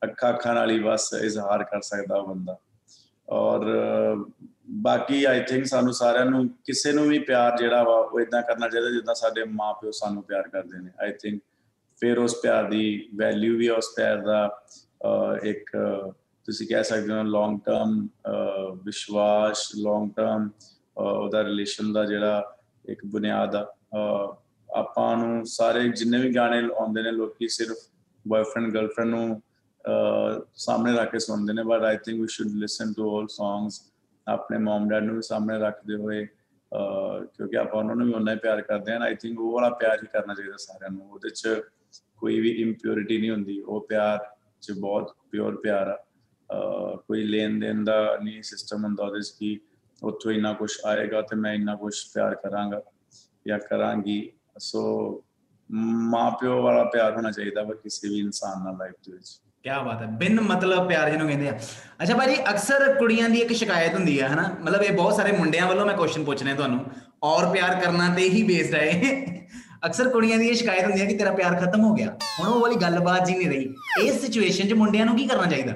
ਅੱਖਾਂ 0.04 0.30
ਅੱਖਾਂ 0.30 0.54
ਨਾਲ 0.54 0.70
ਹੀ 0.70 0.78
ਬਸ 0.78 1.10
ਇਜ਼ਹਾਰ 1.22 1.64
ਕਰ 1.64 1.80
ਸਕਦਾ 1.80 2.16
ਉਹ 2.16 2.34
ਬੰਦਾ। 2.34 2.56
ਔਰ 3.30 3.66
ਅਹ, 3.66 4.24
ਬਾਕੀ 4.70 5.24
ਆਈ 5.24 5.40
ਥਿੰਕ 5.42 5.66
ਸਾਨੂੰ 5.66 5.92
ਸਾਰਿਆਂ 5.92 6.24
ਨੂੰ 6.26 6.48
ਕਿਸੇ 6.48 6.92
ਨੂੰ 6.92 7.06
ਵੀ 7.08 7.18
ਪਿਆਰ 7.18 7.56
ਜਿਹੜਾ 7.58 7.82
ਵਾ 7.82 7.94
ਉਹ 7.94 8.20
ਇਦਾਂ 8.20 8.42
ਕਰਨਾ 8.42 8.68
ਚਾਹੀਦਾ 8.68 8.90
ਜਿੱਦਾਂ 8.90 9.14
ਸਾਡੇ 9.14 9.44
ਮਾਪਿਓ 9.44 9.90
ਸਾਨੂੰ 9.90 10.22
ਪਿਆਰ 10.22 10.48
ਕਰਦੇ 10.48 10.78
ਨੇ। 10.78 10.90
ਆਈ 11.00 11.12
ਥਿੰਕ 11.12 11.42
ਫਿਰ 12.00 12.18
ਉਸ 12.18 12.34
ਪਿਆਰ 12.42 12.64
ਦੀ 12.64 13.08
ਵੈਲਿਊ 13.14 13.56
ਵੀ 13.58 13.66
ਆ, 13.66 13.74
ਉਸ 13.74 13.92
ਪਿਆਰ 13.96 14.16
ਦਾ 14.16 14.46
ਅਹ, 15.04 15.46
ਇੱਕ 15.46 15.70
ਅਹ, 15.76 16.12
ਤੁਸੀਂ 16.44 16.66
ਕਹਿ 16.66 16.84
ਸਕਦੇ 16.84 17.12
ਹੋ 17.12 17.22
ਲੌਂਗ 17.22 17.58
ਟਰਮ 17.66 18.08
ਵਿਸ਼ਵਾਸ 18.84 19.68
ਲੌਂਗ 19.76 20.10
ਟਰਮ 20.16 20.50
ਉਹਦਾ 20.96 21.42
ਰਿਲੇਸ਼ਨ 21.44 21.92
ਦਾ 21.92 22.04
ਜਿਹੜਾ 22.04 22.56
ਇੱਕ 22.88 23.04
ਬੁਨਿਆਦ 23.06 23.56
ਆ। 23.56 23.62
ਅਹ, 23.62 24.34
ਆਪਾਂ 24.76 25.16
ਨੂੰ 25.16 25.46
ਸਾਰੇ 25.46 25.88
ਜਿੰਨੇ 25.88 26.18
ਵੀ 26.18 26.34
ਗਾਣੇ 26.34 26.58
ਆਉਂਦੇ 26.78 27.02
ਨੇ 27.02 27.10
ਲੋਕੀ 27.10 27.48
ਸਿਰਫ 27.48 27.76
ਬॉयਫ੍ਰੈਂਡ 28.28 28.72
ਗਰਲਫ੍ਰੈਂਡ 28.74 29.10
ਨੂੰ 29.10 29.26
ਅਹ, 29.32 29.40
ਸਾਹਮਣੇ 30.54 30.96
ਰੱਖ 30.96 31.10
ਕੇ 31.12 31.18
ਸੁਣਦੇ 31.18 31.52
ਨੇ 31.52 31.62
but 31.62 31.82
I 31.82 31.96
think 31.96 32.20
we 32.20 32.26
should 32.26 32.48
listen 32.48 32.92
to 32.92 33.18
all 33.18 33.26
songs 33.28 33.92
ਆਪਣੇ 34.28 34.58
ਮਮ 34.58 34.88
ਡੈਡ 34.88 35.02
ਨੂੰ 35.02 35.16
ਵੀ 35.16 35.22
ਸਾਹਮਣੇ 35.22 35.58
ਰੱਖਦੇ 35.58 35.94
ਹੋਏ 35.94 36.24
ਅਹ, 36.24 37.24
ਕਿਉਂਕਿ 37.24 37.56
ਆਪਾਂ 37.56 37.78
ਉਹਨਾਂ 37.78 37.96
ਨੂੰ 37.96 38.06
ਵੀ 38.06 38.12
ਉਹਨਾਂ 38.12 38.34
ਹੀ 38.34 38.38
ਪਿਆਰ 38.38 38.60
ਕਰਦੇ 38.62 38.92
ਹਾਂ 38.92 39.00
ਆਈ 39.00 39.14
ਥਿੰਕ 39.14 39.40
ਉਹ 39.40 39.52
ਵਾਲਾ 39.52 39.70
ਪਿਆਰ 39.70 39.98
ਹੀ 40.02 40.06
ਕਰਨਾ 40.12 40.34
ਚਾਹੀਦਾ 40.34 40.56
ਸਾਰਿਆਂ 40.56 40.90
ਨੂੰ 40.90 41.10
ਉਹਦੇ 41.10 41.30
'ਚ 41.30 41.48
ਕੋਈ 42.16 42.40
ਵੀ 42.40 42.50
ਇੰਪਿਉਰਿਟੀ 42.50 43.18
ਨਹੀਂ 43.18 43.30
ਹੁੰਦੀ 43.30 43.60
ਉਹ 43.60 43.86
ਪਿਆਰ 43.88 44.18
'ਚ 44.60 44.72
ਬਹੁਤ 44.72 45.16
ਪਿਓਰ 45.30 45.56
ਪਿਆਰ 45.56 45.88
ਆ। 45.88 46.04
ਅਹ, 46.50 46.96
ਕੋਈ 46.96 47.24
ਲੈਣ 47.24 47.60
ਦੇਣ 47.60 47.84
ਦਾ 47.84 48.18
ਨਹੀਂ 48.22 48.42
ਸਿਸਟਮ 48.42 48.84
ਹੁੰਦਾ 48.84 49.04
ਉਹਦੇ 49.04 49.20
'ਚ 49.20 49.30
ਕਿ 49.30 49.60
ਉੱਥੋਂ 50.02 50.32
ਇੰਨਾ 50.32 50.52
ਕੁਝ 50.52 50.70
ਆਏਗਾ 50.86 51.22
ਤੇ 51.22 51.36
ਮੈਂ 51.36 51.54
ਇੰਨਾ 51.54 51.76
ਕੁਝ 51.76 51.94
ਪਿਆਰ 52.14 52.34
ਕਰਾਂਗਾ 52.34 52.82
ਜਾਂ 53.48 53.58
ਕਰਾਂਗੀ। 53.58 54.32
ਸੋ 54.58 54.82
ਮਾਪਿਓ 56.10 56.62
ਵਾਲਾ 56.62 56.84
ਪਿਆਰ 56.84 57.16
ਹੋਣਾ 57.16 57.30
ਚਾਹੀਦਾ 57.30 57.62
ਵਾ 57.62 57.74
ਕਿਸੇ 57.74 58.08
ਵੀ 58.08 58.18
ਇਨਸਾਨ 58.18 58.64
ਨਾਲ 58.64 58.76
ਲਾਈਫ 58.76 58.94
ਦੇ 59.06 59.12
ਵਿੱਚ। 59.12 59.40
ਕੀ 59.64 59.70
ਬਾਤ 59.84 60.02
ਹੈ। 60.02 60.06
ਬਿਨ 60.06 60.40
ਮਤਲਬ 60.40 60.88
ਪਿਆਰ 60.88 61.10
ਜਿਹਨੂੰ 61.10 61.28
ਕਹਿੰਦੇ 61.28 61.48
ਆ। 61.48 61.58
ਅੱਛਾ 62.02 62.16
ਭਾਜੀ 62.16 62.34
ਅਕਸਰ 62.50 62.94
ਕੁੜੀਆਂ 62.94 63.28
ਦੀ 63.28 63.38
ਇੱਕ 63.38 63.52
ਸ਼ਿਕਾਇਤ 63.52 63.94
ਹੁੰਦੀ 63.94 64.20
ਹੈ 64.20 64.28
ਹਨਾ? 64.28 64.56
ਮਤਲਬ 64.60 64.82
ਇਹ 64.82 64.92
ਬਹੁਤ 64.92 65.14
ਸਾਰੇ 65.14 65.32
ਮੁੰਡਿਆਂ 65.32 65.66
ਵੱਲੋਂ 65.66 65.86
ਮੈਂ 65.86 65.94
ਕੁਐਸਚਨ 65.94 66.24
ਪੁੱਛਣਾ 66.24 66.54
ਤੁਹਾਨੂੰ। 66.54 66.86
ਔਰ 67.22 67.52
ਪਿਆਰ 67.52 67.80
ਕਰਨਾ 67.80 68.14
ਤੇ 68.14 68.22
ਹੀ 68.22 68.42
ਬੇਸਡ 68.42 68.74
ਹੈ। 68.74 69.02
ਅਕਸਰ 69.86 70.08
ਕੁੜੀਆਂ 70.08 70.38
ਦੀ 70.38 70.48
ਇਹ 70.48 70.54
ਸ਼ਿਕਾਇਤ 70.54 70.84
ਹੁੰਦੀ 70.84 71.00
ਹੈ 71.00 71.06
ਕਿ 71.06 71.14
ਤੇਰਾ 71.14 71.32
ਪਿਆਰ 71.32 71.66
ਖਤਮ 71.66 71.84
ਹੋ 71.84 71.94
ਗਿਆ। 71.94 72.16
ਹੁਣ 72.40 72.48
ਉਹ 72.48 72.60
ਵਾਲੀ 72.60 72.76
ਗੱਲਬਾਤ 72.76 73.24
ਜੀ 73.24 73.34
ਨਹੀਂ 73.34 73.48
ਰਹੀ। 73.48 73.74
ਇਸ 74.06 74.20
ਸਿਚੁਏਸ਼ਨ 74.20 74.68
'ਚ 74.68 74.72
ਮੁੰਡਿਆਂ 74.72 75.06
ਨੂੰ 75.06 75.16
ਕੀ 75.16 75.26
ਕਰਨਾ 75.26 75.46
ਚਾਹੀਦਾ? 75.46 75.72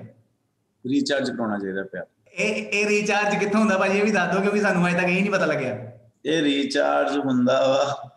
ਰੀਚਾਰਜ 0.87 1.31
ਕਰਾਉਣਾ 1.31 1.59
ਚਾਹੀਦਾ 1.59 1.83
ਪਿਆਰ। 1.83 2.07
ਇਹ 2.33 2.55
ਇਹ 2.55 2.87
ਰੀਚਾਰਜ 2.87 3.37
ਕਿੱਥੋਂ 3.37 3.61
ਹੁੰਦਾ 3.61 3.79
ਭਾਜੀ? 3.79 3.99
ਇਹ 3.99 4.05
ਵੀ 4.05 4.11
ਦੱਸ 4.11 4.33
ਦਿਓ 4.33 4.41
ਕਿਉਂਕਿ 4.41 4.61
ਸਾਨੂੰ 4.61 4.89
ਅਜੇ 4.89 4.97
ਤੱਕ 4.97 5.09
ਇਹ 5.09 5.21
ਨਹੀਂ 5.21 5.31
ਪਤਾ 5.31 5.47
ਲੱਗਿਆ। 5.47 5.93
ਇਹ 6.27 6.43
ਰੀਚਾਰਜ 6.43 7.19
ਹੁੰਦਾ 7.19 7.69
ਵਾ 7.69 8.11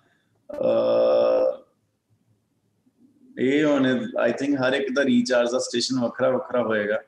ਇਹ 3.40 3.66
ਹੁਣ 3.66 4.08
ਆਈ 4.18 4.32
ਥਿੰਕ 4.32 4.62
ਹਰ 4.62 4.74
ਇੱਕ 4.74 4.88
ਦਾ 4.94 5.06
ਰੀਚਾਰਜ 5.06 5.52
ਦਾ 5.52 5.60
ਸਟੇਸ਼ਨ 5.60 6.00
ਵੱਖਰਾ 6.00 6.30
ਵੱਖਰਾ 6.30 6.64
ਹੋਏਗਾ। 6.64 7.00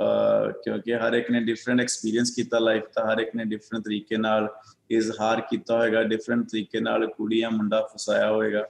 ਅਹ, 0.00 0.52
ਕਿਉਂਕਿ 0.52 0.96
ਹਰ 0.96 1.12
ਇੱਕ 1.12 1.30
ਨੇ 1.30 1.40
ਡਿਫਰੈਂਟ 1.40 1.80
ਐਕਸਪੀਰੀਅੰਸ 1.80 2.30
ਕੀਤਾ 2.30 2.58
ਲਾਈਫ 2.58 2.82
ਦਾ 2.84 3.12
ਹਰ 3.12 3.18
ਇੱਕ 3.18 3.30
ਨੇ 3.36 3.44
ਡਿਫਰੈਂਟ 3.44 3.84
ਤਰੀਕੇ 3.84 4.16
ਨਾਲ 4.16 4.48
ਇਜ਼ਹਾਰ 4.90 5.40
ਕੀਤਾ 5.40 5.78
ਹੋਏਗਾ 5.78 6.02
ਡਿਫਰੈਂਟ 6.02 6.46
ਤਰੀਕੇ 6.46 6.80
ਨਾਲ 6.80 7.06
ਕੁੜੀ 7.06 7.40
ਜਾਂ 7.40 7.50
ਮੁੰਡਾ 7.50 7.82
ਫਸਾਇਆ 7.82 8.32
ਹੋਏਗਾ। 8.32 8.66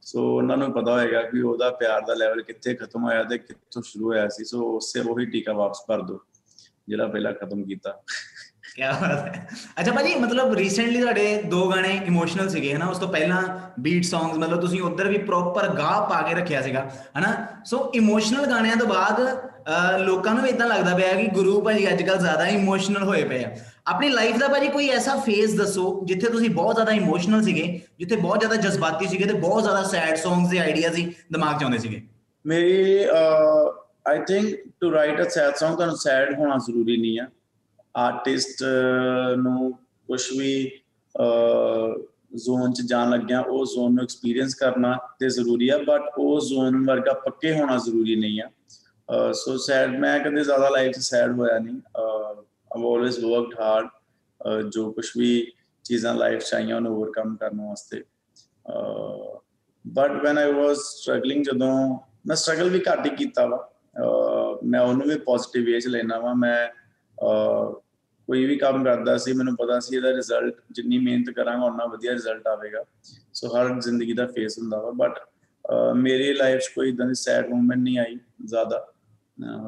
ਸੋ 0.00 0.36
ਉਹਨਾਂ 0.36 0.56
ਨੂੰ 0.56 0.72
ਪਤਾ 0.72 0.92
ਹੋਏਗਾ 0.92 1.22
ਕਿ 1.22 1.40
ਉਹਦਾ 1.40 1.70
ਪਿਆਰ 1.70 2.00
ਦਾ 2.00 2.14
ਲੈਵਲ 2.14 2.42
ਕਿੱਥੇ 2.42 2.74
ਖਤਮ 2.74 3.04
ਹੋਇਆ 3.04 3.22
ਤੇ 3.22 3.38
ਕਿੱਥੋਂ 3.38 3.82
ਸ਼ੁਰੂ 3.82 4.04
ਹੋਇਆ 4.04 4.28
ਸੀ। 4.28 4.44
ਸੋ 4.44 4.76
ਉਸੇ 4.76 5.00
ਉਹੀ 5.00 5.26
ਟੀਕਾ 5.26 5.52
ਵਾਪਸ 5.52 5.78
ਭਰ 5.88 6.02
ਦੋ 6.02 6.20
ਜਿਹੜਾ 6.88 7.06
ਪਹਿਲਾਂ 7.06 7.32
ਖਤਮ 7.32 7.64
ਕੀਤਾ। 7.64 8.02
ਕੀ 8.74 8.82
ਬਾਤ 8.82 9.26
ਹੈ। 9.26 9.46
ਅੱਛਾ 9.80 9.92
ਭਾਜੀ 9.92 10.14
ਮਤਲਬ 10.14 10.54
ਰੀਸੈਂਟਲੀ 10.54 11.00
ਤੁਹਾਡੇ 11.00 11.42
ਦੋ 11.42 11.68
ਗਾਣੇ 11.70 12.00
ਇਮੋਸ਼ਨਲ 12.06 12.48
ਸੀਗੇ 12.48 12.72
ਹਨਾ? 12.74 12.86
ਉਸ 12.86 12.98
ਤੋਂ 12.98 13.08
ਪਹਿਲਾਂ 13.08 13.42
ਬੀਟ 13.80 14.04
ਸੌਂਗਸ 14.04 14.36
ਮਤਲਬ 14.38 14.60
ਤੁਸੀਂ 14.60 14.80
ਉਧਰ 14.82 15.08
ਵੀ 15.08 15.18
ਪ੍ਰੋਪਰ 15.18 15.68
ਗਾਹ 15.68 16.00
ਪਾ 16.08 16.20
ਕੇ 16.22 16.34
ਰੱਖਿਆ 16.34 16.62
ਸੀਗਾ 16.62 16.88
ਹਨਾ? 17.18 17.34
ਸੋ 17.64 17.90
ਇਮੋਸ਼ਨਲ 17.94 18.46
ਗਾਣਿਆਂ 18.46 18.76
ਤੋਂ 18.76 18.86
ਬਾਅਦ 18.86 19.20
ਅਹ, 19.66 19.98
ਲੋਕਾਂ 19.98 20.34
ਨੂੰ 20.34 20.42
ਵੀ 20.44 20.48
ਇਦਾਂ 20.48 20.66
ਲੱਗਦਾ 20.68 20.94
ਪਿਆ 20.96 21.12
ਕਿ 21.12 21.26
ਗੁਰੂ 21.26 21.60
ਭਾਜੀ 21.60 21.88
ਅੱਜ 21.88 22.02
ਕੱਲ 22.02 22.18
ਜ਼ਿਆਦਾ 22.18 22.46
ਇਮੋਸ਼ਨਲ 22.46 23.02
ਹੋਏ 23.02 23.22
ਪਏ 23.24 23.44
ਆ। 23.44 23.50
ਆਪਣੀ 23.86 24.08
ਲਾਈਫ 24.08 24.36
ਦਾ 24.36 24.48
ਭਾਜੀ 24.48 24.68
ਕੋਈ 24.68 24.88
ਐਸਾ 24.88 25.14
ਫੇਜ਼ 25.16 25.56
ਦੱਸੋ 25.56 26.00
ਜਿੱਥੇ 26.04 26.30
ਤੁਸੀਂ 26.30 26.50
ਬਹੁਤ 26.50 26.74
ਜ਼ਿਆਦਾ 26.74 26.92
ਇਮੋਸ਼ਨਲ 26.92 27.42
ਸੀਗੇ 27.42 27.80
ਜਿੱਥੇ 27.98 28.16
ਬਹੁਤ 28.16 28.40
ਜ਼ਿਆਦਾ 28.40 28.56
ਜਜ਼ਬਾਤੀ 28.56 29.06
ਸੀਗੇ 29.06 29.24
ਤੇ 29.24 29.34
ਬਹੁਤ 29.34 29.62
ਜ਼ਿਆਦਾ 29.62 29.82
ਸੈਡ 29.82 30.16
ਸੌਂਗਸ 30.16 30.50
ਦੇ 30.50 30.58
ਆਈਡੀਆਜ਼ 30.58 30.96
ਹੀ 30.96 31.04
ਦਿਮਾਗ 31.32 31.58
'ਚ 31.58 31.62
ਆਉਂਦੇ 31.62 31.78
ਸੀਗੇ? 31.78 32.02
ਮੇਰੀ 32.46 33.04
I 34.08 34.18
think 34.18 34.54
to 34.80 34.92
write 34.92 35.22
a 35.22 35.28
sad 35.28 35.52
Song 35.64 35.74
ਤੁਹਾਨੂੰ 35.76 35.96
ਸੈਡ 35.96 36.38
ਹੋਣਾ 36.38 36.56
ਜ਼ਰੂਰੀ 36.56 36.96
ਨਹੀਂ 36.96 37.20
ਆ। 37.20 37.26
ਆਰਟਿਸਟ 37.96 38.64
ਨੂੰ 39.36 39.72
ਕੁਝ 40.06 40.22
ਵੀ 40.38 40.80
ਜ਼ੋਨ 42.34 42.72
ਚ 42.72 42.80
ਜਾਣ 42.80 43.10
ਲੱਗਿਆ 43.10 43.40
ਉਹ 43.40 43.66
ਜ਼ੋਨ 43.66 43.94
ਨੂੰ 43.94 44.04
ਐਕਸਪੀਰੀਅੰਸ 44.04 44.54
ਕਰਨਾ 44.54 44.98
ਤੇ 45.18 45.28
ਜ਼ਰੂਰੀ 45.28 45.68
ਆ 45.68 45.78
ਬਟ 45.78 46.02
ਉਹ 46.18 46.40
ਜ਼ੋਨ 46.40 46.86
ਵਰਗਾ 46.86 47.12
ਪੱਕੇ 47.12 47.60
ਹੋਣਾ 47.60 47.76
ਜ਼ਰੂਰੀ 47.76 48.16
ਨਹੀਂ 48.16 48.42
ਆ। 48.42 48.50
ਸੋ 49.32 49.56
ਸੈਡ 49.56 49.98
ਮੈਂ 49.98 50.20
ਕਦੇ 50.20 50.44
ਜ਼ਿਆਦਾ 50.44 50.68
ਲਾਈਫ 50.68 50.92
'ਚ 50.92 50.98
ਸੈਡ 50.98 51.32
ਹੋਇਆ 51.32 51.58
ਨਹੀਂ। 51.58 51.80
ਆਈਵ 51.96 52.86
ਆਲਵੇਸ 52.86 53.18
ਵਰਕਡ 53.18 53.60
ਹਾਰਡ 53.60 53.88
ਜੋ 54.68 54.92
ਕੁਝ 54.92 55.10
ਵੀ 55.18 55.52
ਚੀਜ਼ਾਂ 55.84 56.14
ਲਾਈਫ 56.14 56.40
'ਚ 56.40 56.54
ਆਈਆਂ 56.54 56.76
ਉਹਨੂੰ 56.76 56.96
ਓਵਰਕਮ 56.96 57.36
ਕਰਨ 57.36 57.60
ਵਾਸਤੇ। 57.60 58.04
But 59.86 60.10
when 60.24 60.38
I 60.38 60.52
was 60.52 60.76
struggling 60.76 61.44
ਜਦੋਂ 61.44 61.98
ਮੈਂ 62.26 62.36
ਸਟਰਗਲ 62.36 62.68
ਵੀ 62.68 62.82
ਘੱਟ 62.92 63.06
ਹੀ 63.06 63.10
ਕੀਤਾ 63.10 63.46
ਵਾ। 63.46 63.70
ਅਹ, 64.02 64.66
ਮੈਂ 64.66 64.80
ਉਹਨੂੰ 64.80 65.06
ਵੀ 65.06 65.18
ਪੋਜ਼ਿਟਿਵ 65.18 65.64
ਵੇ 65.64 65.80
'ਚ 65.80 65.86
ਲੈਣਾ 65.86 66.18
ਵਾ। 66.18 66.34
ਮੈਂ 66.34 66.68
ਅਹ, 67.22 67.74
ਕੋਈ 68.28 68.44
ਵੀ 68.46 68.56
ਕੰਮ 68.56 68.84
ਕਰਦਾ 68.84 69.16
ਸੀ, 69.18 69.32
ਮੈਨੂੰ 69.32 69.54
ਪਤਾ 69.56 69.78
ਸੀ 69.80 69.96
ਇਹਦਾ 69.96 70.10
ਰਿਜ਼ਲਟ 70.12 70.60
ਜਿੰਨੀ 70.72 70.98
ਮਿਹਨਤ 70.98 71.30
ਕਰਾਂਗਾ 71.30 71.64
ਉਨਾ 71.64 71.86
ਵਧੀਆ 71.86 72.12
ਰਿਜ਼ਲਟ 72.12 72.46
ਆਵੇਗਾ। 72.48 72.84
ਸੋ 73.32 73.48
ਹਰ 73.56 73.80
ਜ਼ਿੰਦਗੀ 73.80 74.12
ਦਾ 74.12 74.26
ਫੇਸ 74.26 74.58
ਹੁੰਦਾ 74.58 74.80
ਵਾ 74.80 74.90
ਬਟ 74.96 75.18
ਮੇਰੀ 75.96 76.32
ਲਾਈਫ 76.34 76.60
'ਚ 76.60 76.68
ਕੋਈ 76.74 76.88
ਇਦਾਂ 76.88 77.06
ਦੀ 77.06 77.14
ਸੈਡ 77.14 77.48
ਮੂਮੈਂਟ 77.50 77.80
ਨਹੀਂ 77.80 77.98
ਆਈ 77.98 78.18
ਜ਼ਿਆਦਾ। 78.44 78.86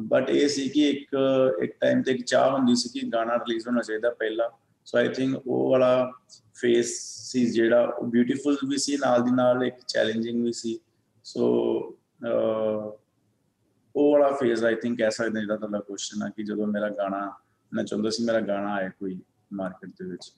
ਬਟ 0.03 0.31
ਇਹ 0.31 0.49
ਸੀ 0.49 0.69
ਕਿ 0.69 0.89
ਇੱਕ 0.91 1.17
ਇੱਕ 1.63 1.73
ਟਾਈਮ 1.81 2.03
ਤੇ 2.03 2.13
ਇੱਕ 2.13 2.25
ਚਾਹ 2.25 2.51
ਹੁੰਦੀ 2.51 2.75
ਸੀ 2.75 2.89
ਕਿ 2.89 3.07
ਗਾਣਾ 3.13 3.37
ਰਿਲੀਜ਼ 3.37 3.67
ਹੋਣਾ 3.69 3.83
ਚਾਹੀਦਾ 3.83 4.11
ਪਹਿਲਾ। 4.11 4.51
ਸੋ 4.87 4.99
ਆਈ 4.99 5.09
ਥਿੰਕ 5.09 5.47
ਉਹ 5.47 5.71
ਵਾਲਾ 5.71 6.13
ਫੇਸ 6.55 6.93
ਸੀ 7.31 7.45
ਜਿਹੜਾ, 7.47 7.83
ਉਹ 7.83 8.07
ਬਿਊਟੀਫੁਲ 8.07 8.57
ਵੀ 8.69 8.77
ਸੀ, 8.79 8.97
ਨਾਲ 8.97 9.23
ਦੀ 9.23 9.31
ਨਾਲ 9.31 9.65
ਇੱਕ 9.65 9.81
ਚੈਲੰਜਿੰਗ 9.89 10.45
ਵੀ 10.45 10.53
ਸੀ। 10.53 10.79
ਸੋ 11.25 11.49
ਉਹ 13.95 14.13
ਵਾਲਾ 14.13 14.31
ਫੇਜ਼ 14.33 14.65
ਆਈ 14.65 14.75
ਥਿੰਕ 14.75 14.99
ਕਹਿ 14.99 15.11
ਸਕਦੇ 15.11 15.39
ਹਾਂ, 15.39 15.41
ਜਿਹੜਾ 15.41 15.57
ਤੁਹਾਡਾ 15.57 15.81
ਕੁਐਸਚਨ 15.81 16.23
ਆ 16.23 16.29
ਕਿ 16.29 16.43
ਜਦੋਂ 16.45 16.67
ਮੇਰਾ 16.67 16.89
ਗਾਣਾ 16.91 17.31
ਮੈਂ 17.75 17.85
ਚਾਹੁੰਦਾ 17.85 18.11
ਸੀ 18.11 18.25
ਮੇਰਾ 18.25 18.41
ਗਾਣਾ 18.41 18.75
ਆਏ 18.75 18.89
ਕੋਈ 19.01 19.19
ਮਾਰਕੀਟ 19.53 19.91
ਦੇ 19.91 20.11
ਵਿੱਚ। 20.11 20.33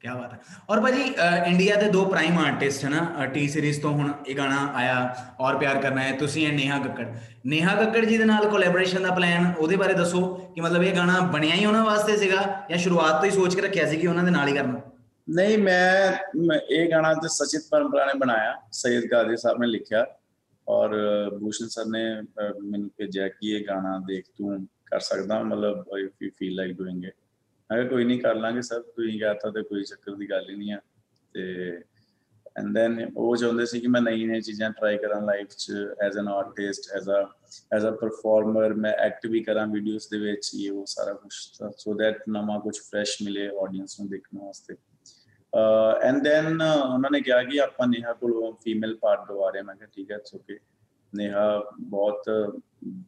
ਕੀ 0.00 0.08
ਬਾਤ 0.08 0.32
ਹੈ। 0.32 0.38
ਔਰ 0.70 0.80
ਭਾਜੀ 0.80 1.02
ਇੰਡੀਆ 1.46 1.76
ਦੇ 1.76 1.88
ਦੋ 1.90 2.04
ਪ੍ਰਾਈਮ 2.04 2.38
ਆਰਟਿਸਟ 2.38 2.84
ਹੈ 2.84 2.88
ਨਾ 2.90 3.26
ਟੀ 3.34 3.46
ਸੀਰੀਜ਼ 3.48 3.80
ਤੋਂ 3.82 3.92
ਹੁਣ 3.92 4.12
ਇਹ 4.26 4.36
ਗਾਣਾ 4.36 4.56
ਆਇਆ 4.74 5.14
ਔਰ 5.40 5.56
ਪਿਆਰ 5.58 5.80
ਕਰਨਾ 5.82 6.02
ਹੈ। 6.02 6.12
ਤੁਸੀਂ 6.18 6.46
ਐ 6.48 6.50
ਨੇਹਾ 6.52 6.78
ਕੱਕੜ 6.78 7.06
ਨੇਹਾ 7.46 7.74
ਕੱਕੜ 7.74 8.04
ਜੀ 8.04 8.18
ਦੇ 8.18 8.24
ਨਾਲ 8.24 8.48
ਕੋਲੈਬੋਰੇਸ਼ਨ 8.50 9.02
ਦਾ 9.02 9.14
ਪਲਾਨ 9.14 9.52
ਉਹਦੇ 9.58 9.76
ਬਾਰੇ 9.76 9.94
ਦੱਸੋ 9.94 10.26
ਕਿ 10.54 10.60
ਮਤਲਬ 10.60 10.82
ਇਹ 10.82 10.94
ਗਾਣਾ 10.96 11.20
ਬਣਿਆ 11.32 11.54
ਹੀ 11.54 11.64
ਉਹਨਾਂ 11.66 11.84
ਵਾਸਤੇ 11.84 12.16
ਸੀਗਾ 12.16 12.42
ਜਾਂ 12.70 12.78
ਸ਼ੁਰੂਆਤ 12.78 13.14
ਤੋਂ 13.14 13.24
ਹੀ 13.24 13.30
ਸੋਚ 13.30 13.54
ਕੇ 13.54 13.62
ਰੱਖਿਆ 13.62 13.86
ਸੀ 13.86 13.96
ਕਿ 13.96 14.06
ਉਹਨਾਂ 14.06 14.24
ਦੇ 14.24 14.30
ਨਾਲ 14.30 14.48
ਹੀ 14.48 14.54
ਕਰਨਾ? 14.54 14.80
ਨਹੀਂ 15.28 15.58
ਮੈਂ 15.58 16.58
ਇਹ 16.70 16.90
ਗਾਣਾ 16.90 17.12
ਤੇ 17.14 17.28
ਸਚਿਤ 17.28 17.62
ਪਰੰਪਰਾ 17.70 18.04
ਨੇ 18.04 18.12
ਬਣਾਇਆ 18.18 18.54
ਸੈਯਦ 18.72 19.06
ਕਾਦਰੀ 19.06 19.36
ਸਾਹਿਬ 19.36 19.58
ਨੇ 19.60 19.66
ਲਿਖਿਆ। 19.66 20.06
ਔਰ 20.68 20.90
ਭੂਸ਼ਣ 21.40 21.66
ਸਰ 21.68 21.86
ਨੇ 21.86 22.04
ਮੈਨੂੰ 22.62 22.90
ਭੇਜਿਆ 22.96 23.28
ਕਿ 23.28 23.50
ਇਹ 23.50 23.64
ਗਾਣਾ 23.68 23.98
ਦੇਖ 24.06 24.24
ਤੂੰ 24.36 24.66
ਕਰ 24.86 25.00
ਸਕਦਾ 25.00 25.42
ਮਤਲਬ 25.42 25.96
if 25.98 26.22
you 26.22 26.30
feel 26.38 26.54
like 26.54 26.76
doing 26.76 27.04
it 27.04 27.14
ਮੈਂ 27.70 27.78
ਕਿਹਾ 27.78 27.88
ਕੋਈ 27.90 28.04
ਨਹੀਂ 28.04 28.20
ਕਰ 28.20 28.34
ਲਾਂਗੇ 28.34 28.62
ਸਰ, 28.62 28.80
ਤੁਸੀਂ 28.80 29.18
ਕਹਤਾ 29.20 29.50
ਤੇ 29.50 29.62
ਕੋਈ 29.62 29.84
ਚੱਕਰ 29.84 30.14
ਦੀ 30.16 30.30
ਗੱਲ 30.30 30.48
ਹੀ 30.50 30.56
ਨਹੀਂ 30.56 30.72
ਆ। 30.72 30.80
ਤੇ 31.34 31.82
ਐਂਡ 32.58 32.72
ਦੈਨ 32.74 33.10
ਉਹ 33.16 33.36
ਚਾਹੁੰਦੇ 33.36 33.64
ਸੀ 33.66 33.80
ਕਿ 33.80 33.88
ਮੈਂ 33.88 34.00
ਨਈ 34.00 34.24
ਨਈ 34.26 34.40
ਚੀਜ਼ਾਂ 34.40 34.70
ਟਰਾਈ 34.70 34.96
ਕਰਾਂ 34.98 35.20
ਲਾਈਫ 35.22 35.48
'ਚ 35.48 35.72
as 36.02 36.18
an 36.18 36.28
artist 36.28 36.90
as 36.96 37.08
a 37.10 37.24
as 37.76 37.86
a 37.86 37.90
performer 38.00 38.74
ਮੈਂ 38.74 38.92
ਐਕਟ 38.92 39.26
ਵੀ 39.26 39.42
ਕਰਾਂ 39.44 39.66
ਵੀਡੀਓਜ਼ 39.66 40.06
ਦੇ 40.10 40.18
ਵਿੱਚ, 40.18 40.50
ਇਹ 40.54 40.70
ਉਹ 40.72 40.86
ਸਾਰਾ 40.86 41.12
ਕੁਝ 41.12 41.32
ਸੋ 41.76 41.94
ਦੈਟ 41.94 42.22
ਨਵਾਂ 42.28 42.58
ਕੁਝ 42.60 42.78
ਫਰੈਸ਼ 42.80 43.16
ਮਿਲੇ 43.22 43.46
ਆਡੀਅנס 43.62 44.00
ਨੂੰ 44.00 44.08
ਦੇਖਣ 44.10 44.38
ਵਾਸਤੇ। 44.38 44.76
ਐਂਡ 46.02 46.22
ਦੈਨ 46.24 46.62
ਉਹਨਾਂ 46.62 47.10
ਨੇ 47.10 47.20
ਕਿਹਾ 47.20 47.42
ਕਿ 47.42 47.60
ਆਪਾਂ 47.60 47.86
ਨੇਹਾ 47.88 48.12
ਕੋਲੋਂ 48.12 48.52
ਫੀਮੇਲ 48.64 48.96
ਪਾਰਟ 48.96 49.28
ਦਵਾ 49.28 49.50
ਰਹੇ 49.50 49.60
ਹਾਂ। 49.60 49.64
ਮੈਂ 49.64 49.74
ਕਿਹਾ 49.76 49.88
ਠੀਕ 49.94 50.10
ਹੈ 50.10 50.16
ਇਟਸ 50.16 50.34
ਓਕੇ 50.34 50.58
ਨੇਹਾ 51.14 51.62
ਬਹੁਤ 51.80 52.22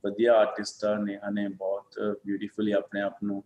ਵਧੀਆ 0.05 0.33
ਆਰਟਿਸਟ 0.33 0.85
ਆ। 0.85 0.97
ਨੇਹਾ 0.99 1.31
ਨੇ 1.31 1.49
ਬਹੁਤ 1.49 1.95
ਬਿਊਟੀਫੁਲੀ 2.27 2.73
ਆਪਣੇ 2.73 3.01
ਆਪ 3.01 3.17
ਨੂੰ 3.25 3.45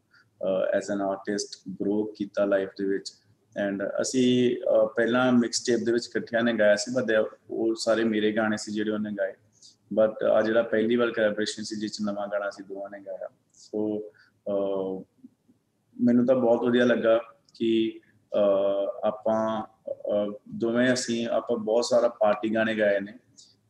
ਐਜ਼ 0.72 0.90
ਐਨ 0.90 1.00
ਆਰਟਿਸਟ 1.00 1.68
ਗਰੋ 1.82 2.04
ਕੀਤਾ 2.18 2.44
ਲਾਈਫ 2.44 2.68
ਦੇ 2.78 2.84
ਵਿੱਚ। 2.84 3.12
ਐਂਡ 3.56 3.82
ਅਸੀਂ 4.00 4.56
ਅਹ, 4.56 4.86
ਪਹਿਲਾਂ 4.86 5.32
ਮਿਕਸ 5.32 5.64
ਟੇਪ 5.64 5.80
ਦੇ 5.86 5.92
ਵਿੱਚ 5.92 6.06
ਇਕੱਠਿਆਂ 6.06 6.42
ਨੇ 6.42 6.52
ਗਾਇਆ 6.52 6.76
ਸੀ 6.76 6.92
ਬਟ 6.94 7.32
ਉਹ 7.50 7.74
ਸਾਰੇ 7.74 8.04
ਮੇਰੇ 8.04 8.32
ਗਾਣੇ 8.32 8.56
ਸੀ 8.56 8.72
ਜਿਹੜੇ 8.72 8.90
ਉਹਨੇ 8.90 9.10
ਗਾਏ। 9.18 9.32
ਬਟ 9.94 10.22
ਆ 10.22 10.42
ਜਿਹੜਾ 10.42 10.62
ਪਹਿਲੀ 10.62 10.96
ਵਾਰ 10.96 11.10
ਕੋਲੈਬੋਰੇਸ਼ਨ 11.10 11.62
ਸੀ 11.62 11.76
ਜਿਸ 11.76 11.92
'ਚ 11.92 11.98
ਨਵਾਂ 12.02 12.28
ਗਾਣਾ 12.28 12.50
ਸੀ 12.50 12.62
ਦੋਵਾਂ 12.62 12.90
ਨੇ 12.90 13.00
ਗਾਇਆ। 13.00 13.28
ਸੋ 13.52 14.02
ਮੈਨੂੰ 16.00 16.26
ਤਾਂ 16.26 16.34
ਬਹੁਤ 16.36 16.64
ਵਧੀਆ 16.64 16.84
ਲੱਗਾ 16.84 17.20
ਕਿ 17.54 18.00
ਅਹ, 18.34 19.06
ਆਪਾਂ 19.06 19.66
ਅਹ, 19.90 20.32
ਦੋਵੇਂ 20.48 20.92
ਅਸੀਂ 20.92 21.26
ਆਪਾਂ 21.26 21.56
ਬਹੁਤ 21.56 21.84
ਸਾਰਾ 21.84 22.08
ਪਾਰਟੀ 22.08 22.54
ਗਾਣੇ 22.54 22.78
ਗਾਏ 22.78 23.00
ਨੇ। 23.00 23.12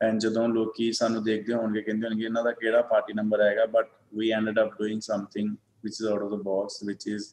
ਐਂਡ 0.02 0.18
ਜਦੋਂ 0.18 0.48
ਲੋਕੀ 0.48 0.92
ਸਾਨੂੰ 0.92 1.22
ਦੇਖਦੇ 1.24 1.54
ਹੋਣਗੇ 1.54 1.82
ਕਹਿੰਦੇ 1.82 2.06
ਹੋਣਗੇ 2.08 2.24
ਇਹਨਾਂ 2.24 2.42
ਦਾ 2.44 2.52
ਕਿਹੜਾ 2.52 2.82
ਪਾਰਟੀ 2.82 3.12
ਨੰਬਰ 3.12 3.40
ਆਏਗਾ? 3.40 3.66
But 3.66 3.88
we 4.18 4.30
ended 4.30 4.60
up 4.62 4.78
doing 4.78 5.00
something 5.00 5.54
which 5.84 5.96
is 6.00 6.08
out 6.10 6.20
of 6.24 6.28
the 6.32 6.38
box 6.46 6.74
which 6.88 7.04
is 7.12 7.24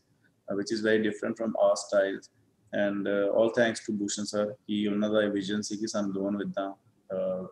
uh, 0.47 0.55
which 0.59 0.71
is 0.75 0.79
very 0.85 1.01
different 1.01 1.41
from 1.41 1.51
our 1.65 1.75
styles 1.81 2.29
and 2.73 3.09
uh, 3.09 3.39
all 3.39 3.51
thanks 3.57 3.83
to 3.87 3.93
Bhushan 3.99 4.29
sir 4.31 4.45
ਕਿ 4.67 4.87
ਉਹਨਾਂ 4.87 5.09
ਦਾ 5.09 5.19
vision 5.33 5.61
ਸੀ 5.61 5.77
ਕਿ 5.77 5.87
ਸਾਨੂੰ 5.87 6.13
ਦੋਵਾਂ 6.13 6.31
ਨੂੰ 6.31 6.41
ਇਦਾਂ 6.41 6.71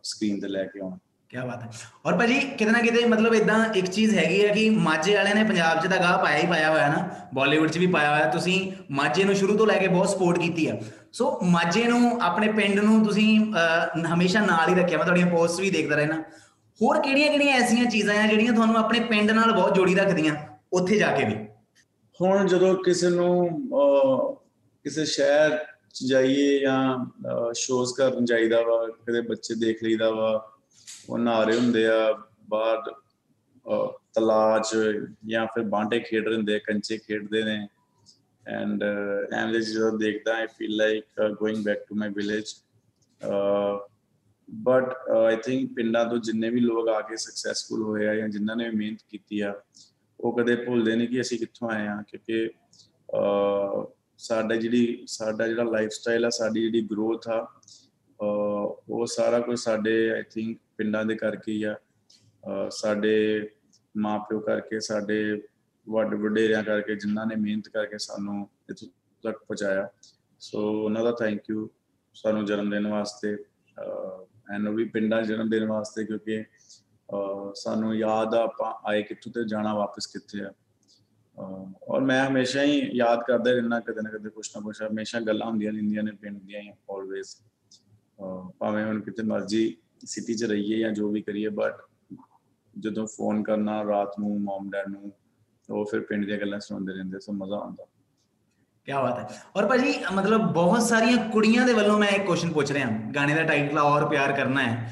screen 0.04 0.40
ਤੇ 0.40 0.48
ਲੈ 0.48 0.64
ਕੇ 0.64 0.80
ਆਉਣਾ 0.80 0.98
ਕੀ 1.30 1.38
ਬਾਤ 1.38 1.64
ਹੈ 1.64 1.70
ਔਰ 2.06 2.18
ਭਾਜੀ 2.18 2.40
ਕਿਤੇ 2.40 2.72
ਨਾ 2.72 2.82
ਕਿਤੇ 2.82 3.06
ਮਤਲਬ 3.06 3.34
ਇਦਾਂ 3.34 3.58
ਇੱਕ 3.76 3.86
ਚੀਜ਼ 3.86 4.16
ਹੈਗੀ 4.16 4.46
ਹੈ 4.46 4.54
ਕਿ 4.54 4.70
ਮਾਝੇ 4.70 5.16
ਵਾਲਿਆਂ 5.16 5.36
ਨੇ 5.36 5.44
ਪੰਜਾਬ 5.44 5.82
'ਚ 5.82 5.88
ਤਾਂ 5.88 6.00
ਗਾਹ 6.00 6.18
ਪਾਇਆ 6.24 6.38
ਹੀ 6.38 6.48
ਪਾਇਆ 6.48 6.70
ਹੋਇਆ 6.72 6.88
ਨਾ 6.88 7.28
ਬਾਲੀਵੁੱਡ 7.34 7.72
'ਚ 7.72 7.78
ਵੀ 7.78 7.88
ਪਾਇਆ 7.88 8.16
ਹੋਇਆ 8.16 8.30
ਤੁਸੀਂ 8.32 8.60
ਮਾਝੇ 8.92 9.24
ਨੂੰ 9.24 9.36
ਸ਼ੁਰੂ 9.36 9.58
ਤੋਂ 9.58 9.68
ਲੈ 9.68 9.78
ਕੇ 9.80 9.88
ਬਹੁਤ 9.88 10.10
ਸਪੋਰਟ 10.10 10.40
ਕੀਤੀ 10.40 10.68
ਆ 10.68 10.78
ਸੋ 11.12 11.40
ਮਾਝੇ 11.44 11.84
ਨੂੰ 11.84 12.22
ਆਪਣੇ 12.22 12.52
ਪਿੰਡ 12.52 12.80
ਨੂੰ 12.80 13.06
ਤੁਸੀਂ 13.06 13.54
ਅਹ, 13.54 14.14
ਹਮੇਸ਼ਾ 14.14 14.46
ਨਾਲ 14.46 14.70
ਹੀ 14.70 14.76
ਰੱਖਿਆ। 14.76 14.98
ਮੈਂ 14.98 15.06
ਤੁਹਾਡੀਆਂ 15.06 15.28
ਪੋਸਟਸ 15.28 15.60
ਵੀ 15.60 15.70
ਦੇਖਦਾ 15.70 15.96
ਰਹਿਣਾ 15.96 16.22
ਹੋਰ 16.82 17.00
ਕਿਹੜੀਆਂ 17.02 17.30
ਕਿਹੜੀਆਂ 17.30 17.54
ਐਸੀਆਂ 17.54 17.86
ਚੀਜ਼ਾਂ 17.86 18.16
ਆ 18.24 18.28
ਜਿਹੜੀਆਂ 18.28 18.54
ਤੁਹਾਨੂੰ 18.54 18.78
ਆਪਣੇ 18.78 19.00
ਪਿੰਡ 19.00 19.32
ਨਾਲ 19.32 19.52
ਬਹੁਤ 19.52 19.76
ਜੋੜੀ 19.76 19.96
ਰੱਖਦੀਆਂ? 19.96 20.36
ਉੱਥੇ 20.74 20.98
ਜਾ 20.98 21.12
ਕੇ 21.16 21.26
ਵੀ। 21.26 21.36
ਹੁਣ 22.22 22.48
ਜਦੋਂ 22.48 22.76
ਕਿਸੇ 22.76 23.10
ਨੂੰ 23.10 23.48
ਅਹ, 23.50 24.36
ਕਿਸੇ 24.84 25.06
ਸ਼ਹਿਰ 25.06 25.58
ਚ 25.94 26.04
ਜਾਈਏ 26.10 26.60
ਜਾਂ 26.60 27.06
ਸ਼ੋਜ਼ 27.54 27.94
ਕਰਨ 27.94 28.26
ਜਾਈਦਾ 28.26 28.62
ਵਾ 28.62 28.88
ਕਦੇ 29.08 29.22
ਬੱਚੇ 29.22 29.56
ਦੇਖ 29.56 29.84
ਲਈਦਾ 29.84 30.10
ਵਾ 30.12 30.52
ਉਹ 31.10 31.18
ਨਹਾਰੇ 31.18 31.56
ਹੁੰਦੇ 31.56 31.88
ਆ 31.88 32.24
ਬਾਹਰ 32.50 32.78
ਅਹ, 32.78 33.98
ਤਲਾਅ 34.14 34.60
'ਚ 34.60 34.78
ਜਾਂ 35.28 35.46
ਫਿਰ 35.46 35.64
ਬਾਂਟੇ 35.64 36.00
ਖੇਡ 36.00 36.28
ਰਹੇ 36.28 36.36
ਹੁੰਦੇ 36.36 36.56
ਆ, 36.56 36.58
ਕੰਚੇ 36.58 36.98
ਖੇਡਦੇ 36.98 37.44
ਨੇ 37.44 37.68
ਐਂਡ 38.48 38.84
ਐਂਡ 39.34 39.56
ਜਦੋਂ 39.58 39.98
ਦੇਖਦਾ 40.00 40.34
I 40.36 40.48
feel 40.58 40.76
like 40.76 41.22
going 41.40 41.64
back 41.66 41.84
to 41.88 41.96
my 41.96 42.10
village 42.10 42.54
but 44.50 44.94
I 45.10 45.36
think 45.36 45.74
ਪਿੰਡਾਂ 45.74 46.06
ਤੋਂ 46.06 46.18
ਜਿੰਨੇ 46.18 46.50
ਵੀ 46.50 46.60
ਲੋਕ 46.60 46.90
ਆ 46.90 47.02
ਕੇ 47.02 47.16
ਸਕਸੈਸਫੁਲ 47.16 47.82
ਹੋਏ 47.84 48.08
ਆ 48.08 48.16
ਜਾਂ 48.16 48.28
ਜਿਨ੍ਹਾਂ 48.30 48.56
ਨੇ 48.56 48.70
ਮਿਹਨਤ 48.70 49.00
ਕੀਤੀ 49.10 49.40
ਆ 49.40 49.54
ਉਹ 50.20 50.38
ਕਦੇ 50.38 50.56
ਭੁੱਲਦੇ 50.56 50.96
ਨਹੀਂ 50.96 51.08
ਕਿ 51.08 51.22
ਅਸੀਂ 51.22 51.40
ਕਿੱਥੋਂ 51.40 51.70
ਆਏ 51.70 51.88
ਆ 51.88 52.02
ਕਿਉਂਕਿ 52.08 52.48
ਅਹ, 53.16 53.86
ਸਾਡਾ 54.18 54.56
ਜਿਹੜੀ 54.56 55.04
ਸਾਡਾ 55.08 55.48
ਜਿਹੜਾ 55.48 55.64
ਲਾਈਫ 55.64 55.90
ਸਟਾਈਲ 55.90 56.26
ਆ 56.26 56.30
ਸਾਡੀ 56.30 56.62
ਜਿਹੜੀ 56.62 56.82
ਗਰੋਥ 56.92 57.28
ਆ 57.28 57.42
ਅਹ, 57.44 58.76
ਉਹ 58.90 59.06
ਸਾਰਾ 59.06 59.40
ਕੁਝ 59.40 59.60
ਸਾਡੇ 59.60 60.10
ਆਈ 60.12 60.24
ਥਿੰਕ 60.32 60.60
ਪਿੰਡਾਂ 60.78 61.06
ਦੇ 61.06 61.16
ਕਰਕੇ 61.16 61.52
ਹੀ 61.52 61.64
ਆ। 61.64 61.74
ਅਹ, 61.74 62.70
ਸਾਡੇ 62.70 63.50
ਮਾਪਿਓ 63.98 64.40
ਕਰਕੇ 64.40 64.80
ਸਾਡੇ 64.80 65.42
ਵੱਡ 65.90 66.14
ਵਡੇਰਿਆਂ 66.14 66.64
ਕਰਕੇ, 66.64 66.96
ਜਿਨ੍ਹਾਂ 66.96 67.26
ਨੇ 67.26 67.36
ਮਿਹਨਤ 67.36 67.70
ਕਰਕੇ 67.70 67.98
ਸਾਨੂੰ 67.98 68.50
ਇੱਥੋਂ 68.70 68.88
ਤੱਕ 69.24 69.38
ਪਹੁੰਚਾਇਆ। 69.38 69.90
ਸੋ 70.40 70.84
ਉਹਨਾਂ 70.86 71.04
ਦਾ 71.04 71.12
ਥੈਂਕ 71.12 71.40
ਯੂ 71.50 71.70
ਸਾਨੂੰ 72.14 72.46
ਜਨਮ 72.46 72.70
ਦੇਣ 72.70 72.88
ਵਾਸਤੇ 72.88 73.38
ਐਂਡ 74.54 74.68
ਉਹ 74.68 74.74
ਵੀ 74.74 74.86
ਪਿੰਡਾਂ 74.86 75.24
'ਚ 75.24 75.26
ਜਨਮ 75.26 75.50
ਦੇਣ 75.50 75.66
ਵਾਸਤੇ 75.66 76.06
ਕਿਉਂਕਿ, 76.06 76.42
ਅਹ, 76.42 77.54
ਸਾਨੂੰ 77.56 77.96
ਯਾਦ 77.96 78.34
ਆ 78.36 78.44
ਆਪਾਂ 78.44 78.90
ਆਏ 78.90 79.04
ਕਿੱਥੋਂ 79.04 79.32
ਤੇ 79.32 79.44
ਜਾਣਾ 79.48 79.74
ਵਾਪਸ 79.74 80.06
ਕਿੱਥੇ 80.06 80.42
ਆ। 80.42 80.54
ਅਹ, 81.38 81.72
ਔਰ 81.88 82.02
ਮੈਂ 82.02 82.30
ਹਮੇਸ਼ਾ 82.30 82.64
ਹੀ 82.64 82.90
ਯਾਦ 82.94 83.20
ਕਰਦਾ 83.28 83.52
ਰਹਿਣਾ 83.52 83.80
ਕਦੇ 83.80 84.02
ਨਾ 84.02 84.10
ਕਦੇ 84.10 84.30
ਕੁਛ 84.30 84.56
ਨਾ 84.56 84.62
ਕੁਛ, 84.62 84.82
ਹਮੇਸ਼ਾ 84.82 85.20
ਗੱਲਾਂ 85.20 85.48
ਹੁੰਦੀਆਂ 85.48 85.72
ਰਹਿੰਦੀਆਂ 85.74 86.04
ਨੇ 86.04 86.12
ਪਿੰਡ 86.12 86.40
ਦੀਆਂ 86.40 86.62
ਹੀ 86.62 86.70
ਆਲਵੇਜ਼ 86.70 87.28
ਭਾਵੇਂ 88.60 88.86
ਹੁਣ 88.86 89.02
ਕਿਤੇ 89.02 89.24
ਮਰਜ਼ੀ 89.24 89.78
ਸਿਟੀ 90.06 90.34
'ਚ 90.34 90.44
ਰਹੀਏ 90.44 90.80
ਜਾਂ 90.80 90.92
ਜੋ 90.92 91.10
ਵੀ 91.12 91.22
ਕਰੀਏ 91.22 91.48
ਬਟ 91.48 91.76
ਜਦੋਂ 92.80 93.08
ਫੋਨ 93.08 93.44
ਕਰਨਾ 93.44 93.84
ਰਾਤ 93.84 94.20
ਨੂੰ 94.20 94.42
ਮਮ 94.42 94.70
ਡੈਡ 94.70 94.88
ਨੂੰ 94.88 95.12
ਉਹ 95.70 95.86
ਫਿਰ 95.86 96.00
ਪਿੰਡ 96.00 96.26
ਦੀਆਂ 96.26 96.38
ਗੱਲਾਂ 96.38 96.60
ਸੁਣਦੇ 96.60 96.94
ਰਹਿੰਦੇ 96.94 97.20
ਸੋ 97.20 97.34
ਮਜ਼ਾ 97.34 97.56
ਆਉਂਦਾ। 97.56 97.86
ਕੀ 98.86 98.94
ਬਾਤ 98.94 99.20
ਹੈ। 99.20 99.42
ਔਰ 99.56 99.66
ਭਾਜੀ 99.66 99.94
ਮਤਲਬ 100.14 100.42
ਬਹੁਤ 100.54 100.82
ਸਾਰੀਆਂ 100.82 101.30
ਕੁੜੀਆਂ 101.30 101.66
ਦੇ 101.66 101.74
ਵੱਲੋਂ 101.74 101.98
ਮੈਂ 102.00 102.08
ਇੱਕ 102.08 102.26
ਕੁਐਸਚਨ 102.26 102.52
ਪੁੱਛ 102.52 102.72
ਰਿਹਾ 102.72 102.88
ਗਾਣੇ 103.16 103.34
ਦਾ 103.36 103.44
ਟਾਈਟਲ 103.44 103.78
ਔਰ 103.80 104.08
ਪਿਆਰ 104.10 104.32
ਕਰਨਾ 104.32 104.64
ਹੈ। 104.64 104.92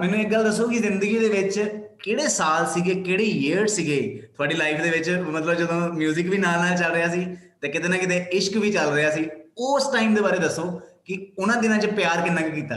ਮੈਨੂੰ 0.00 0.18
ਇੱਕ 0.18 0.32
ਗੱਲ 0.32 0.44
ਦੱਸੋ 0.44 0.68
ਕਿ 0.68 0.78
ਜ਼ਿੰਦਗੀ 0.78 1.18
ਦੇ 1.18 1.28
ਵਿੱਚ 1.28 1.58
ਕਿਹੜੇ 2.02 2.28
ਸਾਲ 2.28 2.66
ਸੀਗੇ 2.66 2.94
ਕਿਹੜੇ 3.02 3.24
ਈਅਰ 3.24 3.66
ਸੀਗੇ 3.66 4.28
ਤੁਹਾਡੀ 4.36 4.54
ਲਾਈਫ 4.54 4.82
ਦੇ 4.82 4.90
ਵਿੱਚ? 4.90 5.10
ਮਤਲਬ 5.10 5.54
ਜਦੋਂ 5.54 5.80
뮤직 5.88 6.30
ਵੀ 6.30 6.38
ਨਾਲ 6.38 6.60
ਨਾਲ 6.60 6.76
ਚੱਲ 6.76 6.92
ਰਿਹਾ 6.92 7.08
ਸੀ 7.08 7.36
ਤੇ 7.60 7.68
ਕਿਤੇ 7.68 7.88
ਨਾ 7.88 7.96
ਕਿਤੇ 7.96 8.16
ਇਸ਼ਕ 8.32 8.56
ਵੀ 8.56 8.72
ਚੱਲ 8.72 8.92
ਰਿਹਾ 8.92 9.10
ਸੀ 9.10 9.28
ਉਸ 9.58 9.92
ਟਾਈਮ 9.92 10.14
ਦੇ 10.14 10.20
ਬਾਰੇ 10.20 10.38
ਦੱਸੋ 10.38 10.80
ਕਿ 11.04 11.32
ਉਹਨਾਂ 11.38 11.56
ਦਿਨਾਂ 11.56 11.78
'ਚ 11.78 11.86
ਪਿਆਰ 11.86 12.22
ਕਿੰਨਾ 12.24 12.40
ਕੀਤਾ? 12.48 12.76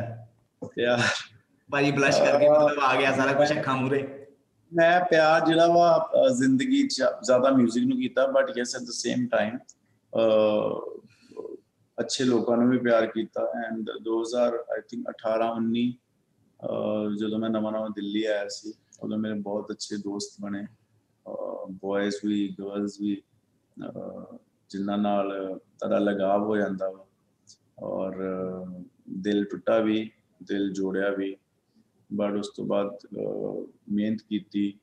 ਪਿਆਰ। 0.75 0.99
ਭਾਜੀ 1.71 1.91
ਬਲਸ਼ 1.91 2.19
ਕਰਕੇ 2.19 2.49
ਮਤਲਬ 2.49 2.79
ਆ 2.83 2.95
ਗਿਆ 2.95 3.11
ਸਾਰਾ 3.15 3.33
ਕੁਝ 3.33 3.51
ਅੱਖਾਂ 3.51 3.75
ਮੂਰੇ 3.77 4.24
ਮੈਂ 4.71 4.99
ਪਿਆਰ 5.09 5.45
ਜਿਹੜਾ 5.45 5.67
ਵਾ 5.67 6.29
ਜ਼ਿੰਦਗੀ 6.37 6.87
ਚ 6.87 7.03
ਜ਼ਿਆਦਾ 7.25 7.49
뮤직 7.51 7.87
ਨੂੰ 7.87 7.97
ਕੀਤਾ 7.97 8.25
but 8.27 8.57
yes 8.57 8.75
at 8.75 8.81
the 8.81 8.91
same 8.93 9.27
time 9.31 9.57
ਅੱਛੇ 11.97 12.23
ਲੋਕਾਂ 12.23 12.57
ਨੂੰ 12.57 12.69
ਵੀ 12.69 12.77
ਪਿਆਰ 12.77 13.05
ਕੀਤਾ। 13.07 13.45
ਐਂਡ 13.65 13.89
2000 14.05 14.55
ਆਈ 14.73 14.81
ਥਿੰਕ 14.89 15.07
18 15.09 15.51
19 15.57 15.85
ਜਦੋਂ 17.19 17.39
ਮੈਂ 17.39 17.49
ਨਵਾਂ 17.49 17.71
ਨਵਾਂ 17.71 17.89
ਦਿੱਲੀ 17.95 18.23
ਆਇਆ 18.23 18.47
ਸੀ, 18.49 18.73
ਉਦੋਂ 19.03 19.17
ਮੇਰੇ 19.17 19.33
ਬਹੁਤ 19.41 19.71
ਅੱਛੇ 19.71 19.97
ਦੋਸਤ 19.97 20.41
ਬਣੇ 20.41 20.65
ਬॉयਜ਼ 21.81 22.15
ਵੀ 22.25 22.47
ਗਰਲਸ 22.59 22.99
ਵੀ 23.01 23.21
ਜਿਨ੍ਹਾਂ 24.69 24.97
ਨਾਲ 24.97 25.31
ਤੜਾ 25.79 25.99
ਲਗਾਵ 25.99 26.43
ਹੋ 26.43 26.57
ਜਾਂਦਾ 26.57 26.91
ਔਰ, 27.83 28.13
ਦਿਲ 29.21 29.43
ਟੁੱਟਾ 29.45 29.79
ਵੀ, 29.79 30.09
ਦਿਲ 30.41 30.71
ਜੋੜਿਆ 30.73 31.09
ਵੀ। 31.09 31.35
ਬਟ 32.13 32.33
ਉਸ 32.33 32.51
ਤੋਂ 32.55 32.65
ਬਾਅਦ 32.65 32.87
ਅਹ, 32.87 33.65
ਮਿਹਨਤ 33.91 34.21
ਕੀਤੀ 34.21 34.79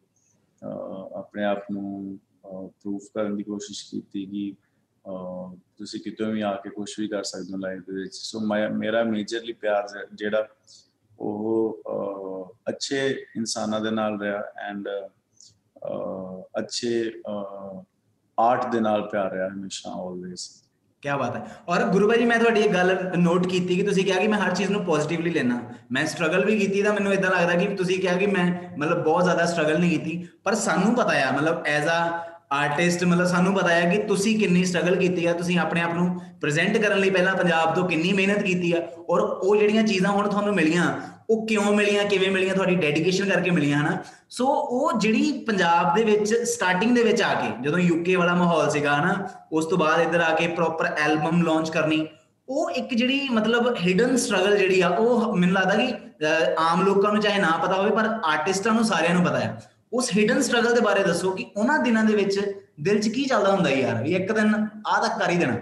ਅਹ, 0.62 1.18
ਆਪਣੇ 1.18 1.44
ਆਪ 1.44 1.58
ਨੂੰ 1.70 2.18
ਪ੍ਰੂਫ 2.66 3.02
ਕਰਨ 3.14 3.36
ਦੀ 3.36 3.42
ਕੋਸ਼ਿਸ਼ 3.42 3.90
ਕੀਤੀ 3.90 4.26
ਕਿ 4.26 4.54
ਅਹ, 5.06 5.56
ਤੁਸੀਂ 5.76 6.00
ਕਿਤੇ 6.00 6.24
ਵੀ 6.32 6.40
ਆ 6.40 6.56
ਕੇ 6.56 6.70
ਕੁਝ 6.70 6.94
ਵੀ 6.98 7.08
ਕਰ 7.08 7.22
ਸਕਦੇ 7.22 7.52
ਹੋ 7.52 7.58
ਲਾਈਫ 7.58 7.82
ਦੇ 7.82 7.92
ਵਿੱਚ। 7.92 8.14
ਸੋ 8.14 8.40
ਮੇਰਾ 8.74 9.04
ਮੇਜਰਲੀ 9.04 9.52
ਪਿਆਰ 9.52 9.88
ਜ- 9.88 10.14
ਜਿਹੜਾ 10.14 10.48
ਉਹ 11.18 11.80
ਅਹ, 11.88 12.52
ਅੱਛੇ 12.68 13.08
ਇਨਸਾਨਾਂ 13.36 13.80
ਦੇ 13.80 13.90
ਨਾਲ 13.90 14.20
ਰਿਹਾ 14.20 14.42
ਐਂਡ 14.62 14.88
ਅੱਛੇ 16.58 17.12
ਆਰਟ 18.38 18.72
ਦੇ 18.72 18.80
ਨਾਲ 18.80 19.08
ਪਿਆਰ 19.08 19.32
ਰਿਹਾ 19.32 19.48
ਹਮੇਸ਼ਾ 19.48 19.90
ਆਲਵੇਸ 19.90 20.64
ਕਿਆ 21.02 21.16
ਬਾਤ 21.16 21.36
ਹੈ। 21.36 21.42
ਔਰ 21.68 21.82
ਗੁਰੂ 21.84 22.08
ਭਾਈ 22.08 22.18
ਜੀ, 22.18 22.24
ਮੈਂ 22.24 22.38
ਤੁਹਾਡੀ 22.38 22.60
ਇੱਕ 22.60 22.72
ਗੱਲ 22.74 22.96
ਨੋਟ 23.18 23.46
ਕੀਤੀ 23.46 23.76
ਕਿ 23.76 23.82
ਤੁਸੀਂ 23.82 24.04
ਕਿਹਾ 24.04 24.18
ਕਿ 24.18 24.28
ਮੈਂ 24.28 24.38
ਹਰ 24.38 24.54
ਚੀਜ਼ 24.54 24.70
ਨੂੰ 24.70 24.84
ਪੋਜ਼ਿਟਿਵਲੀ 24.84 25.30
ਲੈਣਾ 25.30 25.60
ਮੈਂ 25.92 26.04
ਸਟਰਗਲ 26.06 26.44
ਵੀ 26.44 26.58
ਕੀਤੀ 26.58 26.82
ਤਾਂ 26.82 26.92
ਮੈਨੂੰ 26.92 27.12
ਇਦਾਂ 27.12 27.30
ਲੱਗਦਾ 27.30 27.54
ਕਿ 27.54 27.74
ਤੁਸੀਂ 27.76 27.98
ਕਿਹਾ 28.00 28.16
ਕਿ 28.16 28.26
ਮੈਂ 28.26 28.44
ਮਤਲਬ 28.78 29.02
ਬਹੁਤ 29.04 29.24
ਜ਼ਿਆਦਾ 29.24 29.46
ਸਟਰਗਲ 29.46 29.78
ਨਹੀਂ 29.78 29.90
ਕੀਤੀ। 29.90 30.26
ਪਰ 30.44 30.54
ਸਾਨੂੰ 30.54 30.94
ਪਤਾ 30.94 31.18
ਆ 31.22 31.32
ਮਤਲਬ 31.32 31.66
ਐਜ਼ 31.66 31.88
ਆ 31.88 31.98
ਆਰਟਿਸਟ 32.52 33.04
ਮਤਲਬ 33.04 33.26
ਸਾਨੂੰ 33.26 33.54
ਪਤਾ 33.54 33.74
ਆ 33.74 33.88
ਕਿ 33.90 33.98
ਤੁਸੀਂ 34.02 34.38
ਕਿੰਨੀ 34.38 34.64
ਸਟਰਗਲ 34.64 34.96
ਕੀਤੀ 34.96 35.26
ਆ, 35.26 35.32
ਤੁਸੀਂ 35.32 35.58
ਆਪਣੇ 35.58 35.80
ਆਪ 35.80 35.94
ਨੂੰ 35.94 36.20
ਪ੍ਰੈਜ਼ੈਂਟ 36.40 36.76
ਕਰਨ 36.76 36.98
ਲਈ 36.98 37.10
ਪਹਿਲਾਂ 37.10 37.34
ਪੰਜਾਬ 37.36 37.74
ਤੋਂ 37.74 37.88
ਕਿੰਨੀ 37.88 38.12
ਮਿਹਨਤ 38.12 38.42
ਕੀਤੀ 38.42 38.72
ਆ। 38.72 38.82
ਔਰ 39.10 39.20
ਉਹ 39.20 39.56
ਜਿਹੜੀਆਂ 39.56 39.82
ਚੀਜ਼ਾਂ 39.82 40.10
ਹੁਣ 40.10 40.28
ਤੁਹਾਨੂੰ 40.28 40.54
ਮਿਲੀਆਂ 40.54 40.84
ਉਹ 41.32 41.46
ਕਿਉਂ 41.46 41.72
ਮਿਲੀਆਂ 41.74 42.04
ਕਿਵੇਂ 42.04 42.30
ਮਿਲੀਆਂ 42.30 42.54
ਤੁਹਾਡੀ 42.54 42.74
ਡੈਡੀਕੇਸ਼ਨ 42.74 43.28
ਕਰਕੇ 43.30 43.50
ਮਿਲੀਆਂ 43.50 43.78
ਹਨਾ? 43.78 43.98
ਸੋ 44.30 44.46
ਉਹ 44.46 44.92
ਜਿਹੜੀ 44.98 45.32
ਪੰਜਾਬ 45.46 45.94
ਦੇ 45.94 46.04
ਵਿੱਚ 46.04 46.34
ਸਟਾਰਟਿੰਗ 46.34 46.96
ਦੇ 46.96 47.02
ਵਿੱਚ 47.02 47.22
ਆ 47.22 47.34
ਕੇ 47.34 47.48
ਜਦੋਂ 47.62 47.78
ਯੂਕੇ 47.78 48.16
ਵਾਲਾ 48.16 48.34
ਮਾਹੌਲ 48.34 48.70
ਸੀਗਾ 48.70 48.94
ਹਨਾ 48.94 49.28
ਉਸ 49.52 49.66
ਤੋਂ 49.66 49.78
ਬਾਅਦ 49.78 50.00
ਇੱਧਰ 50.00 50.20
ਆ 50.20 50.34
ਕੇ 50.34 50.46
ਪ੍ਰੋਪਰ 50.48 50.84
ਐਲਬਮ 50.86 51.42
ਲਾਂਚ 51.42 51.70
ਕਰਨੀ 51.70 52.06
ਉਹ 52.48 52.70
ਇੱਕ 52.70 52.94
ਜਿਹੜੀ 52.94 53.28
ਮਤਲਬ 53.28 53.74
ਹਿਡਨ 53.76 54.16
ਸਟਰਗਲ 54.16 54.58
ਜਿਹੜੀ 54.58 54.80
ਆ 54.80 54.88
ਉਹ 54.88 55.36
ਮੈਨੂੰ 55.36 55.54
ਲੱਗਦਾ 55.54 55.74
ਕਿ 55.74 55.92
ਅਹ, 55.92 56.54
ਆਮ 56.58 56.82
ਲੋਕਾਂ 56.82 57.12
ਨੂੰ 57.12 57.22
ਚਾਹੇ 57.22 57.38
ਨਾ 57.38 57.50
ਪਤਾ 57.62 57.74
ਹੋਵੇ 57.74 57.90
ਪਰ 57.90 58.06
ਆਰਟਿਸਟਾਂ 58.24 58.72
ਨੂੰ 58.72 58.84
ਸਾਰਿਆਂ 58.84 59.14
ਨੂੰ 59.14 59.24
ਪਤਾ 59.24 59.40
ਹੈ। 59.40 59.60
ਉਸ 59.92 60.10
ਹਿਡਨ 60.16 60.42
ਸਟਰਗਲ 60.42 60.74
ਦੇ 60.74 60.80
ਬਾਰੇ 60.80 61.02
ਦੱਸੋ 61.02 61.30
ਕਿ 61.30 61.46
ਉਹਨਾਂ 61.56 61.78
ਦਿਨਾਂ 61.78 62.04
ਦੇ 62.04 62.14
ਵਿੱਚ 62.14 62.40
ਦਿਲ 62.80 63.00
'ਚ 63.00 63.08
ਕੀ 63.08 63.24
ਚੱਲਦਾ 63.24 63.52
ਹੁੰਦਾ 63.52 63.70
ਯਾਰ? 63.70 64.02
ਵੀ 64.02 64.14
ਇੱਕ 64.14 64.32
ਦਿਨ 64.32 64.66
ਆਹ 64.86 65.08
ਤੱਕ 65.08 65.18
ਕਰ 65.18 65.30
ਹੀ 65.30 65.36
ਦੇਣਾ। 65.36 65.56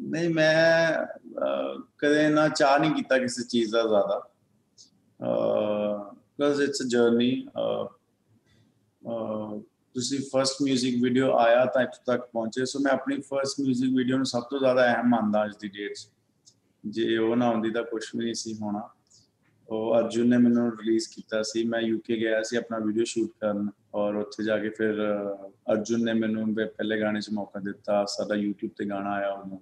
ਨਹੀਂ 0.00 0.30
ਮੈਂ 0.30 0.92
ਅਹ, 0.94 1.80
ਕਦੇ 1.98 2.28
ਨਾ 2.28 2.48
ਚਾਹ 2.48 2.78
ਨਹੀਂ 2.78 2.90
ਕੀਤਾ 2.90 3.18
ਕਿਸੇ 3.18 3.42
ਚੀਜ਼ 3.42 3.72
ਦਾ 3.72 3.82
ਜ਼ਿਆਦਾ। 3.82 4.29
ਬਿਕਾਜ਼ 5.19 6.61
ਇਟਸ 6.61 6.81
ਅ 6.81 6.87
ਜਰਨੀ 6.87 7.31
ਤੁਸੀਂ 9.95 10.19
ਫਰਸਟ 10.31 10.61
뮤직 10.63 11.01
ਵੀਡੀਓ 11.01 11.31
ਆਇਆ 11.37 11.65
ਤਾਂ 11.65 11.81
ਇੱਥੋਂ 11.81 12.03
ਤੱਕ 12.05 12.25
ਪਹੁੰਚੇ 12.33 12.65
ਸੋ 12.65 12.79
ਮੈਂ 12.79 12.91
ਆਪਣੀ 12.91 13.19
ਫਰਸਟ 13.21 13.61
뮤직 13.61 13.95
ਵੀਡੀਓ 13.95 14.17
ਨੂੰ 14.17 14.25
ਸਭ 14.25 14.43
ਤੋਂ 14.49 14.59
ਜ਼ਿਆਦਾ 14.59 14.85
ਅਹਿਮ 14.85 15.07
ਮੰਨਦਾ 15.09 15.43
ਅੱਜ 15.45 15.53
ਦੀ 15.61 15.67
ਡੇਟ 15.67 15.93
'ਚ 15.93 16.07
ਜੇ 16.83 17.17
ਉਹ 17.17 17.35
ਨਾ 17.35 17.49
ਹੁੰਦੀ 17.49 17.69
ਤਾਂ 17.71 17.83
ਕੁਝ 17.83 18.03
ਵੀ 18.15 18.23
ਨਹੀਂ 18.23 18.33
ਸੀ 18.33 18.53
ਹੋਣਾ 18.61 18.81
ਉਹ 19.69 19.97
ਅਰਜੁਨ 19.99 20.27
ਨੇ 20.27 20.37
ਮੈਨੂੰ 20.37 20.69
ਰਿਲੀਜ਼ 20.71 21.07
ਕੀਤਾ 21.09 21.41
ਸੀ 21.43 21.63
ਮੈਂ 21.63 21.79
ਯੂਕੇ 21.81 22.17
ਗਿਆ 22.17 22.41
ਸੀ 22.43 22.57
ਆਪਣਾ 22.57 22.79
ਵੀਡੀਓ 22.79 23.03
ਸ਼ੂਟ 23.03 23.29
ਕਰਨ 23.41 23.69
ਔਰ 23.93 24.15
ਉੱਥੇ 24.15 24.43
ਜਾ 24.43 24.57
ਕੇ 24.57 24.69
ਫਿਰ 24.69 25.01
ਅਹ, 25.01 25.49
ਅਰਜੁਨ 25.73 26.03
ਨੇ 26.03 26.13
ਮੈਨੂੰ 26.13 26.47
ਮੇਰੇ 26.47 26.67
ਪਹਿਲੇ 26.67 26.99
ਗਾਣੇ 26.99 27.21
'ਚ 27.21 27.29
ਮੌਕਾ 27.33 27.59
ਦਿੱਤਾ 27.59 28.03
ਸਾਡਾ 28.07 28.35
YouTube 28.35 28.71
ਤੇ 28.77 28.85
ਗਾਣਾ 28.85 29.13
ਆਇਆ 29.13 29.29
ਉਹਨੂੰ 29.29 29.61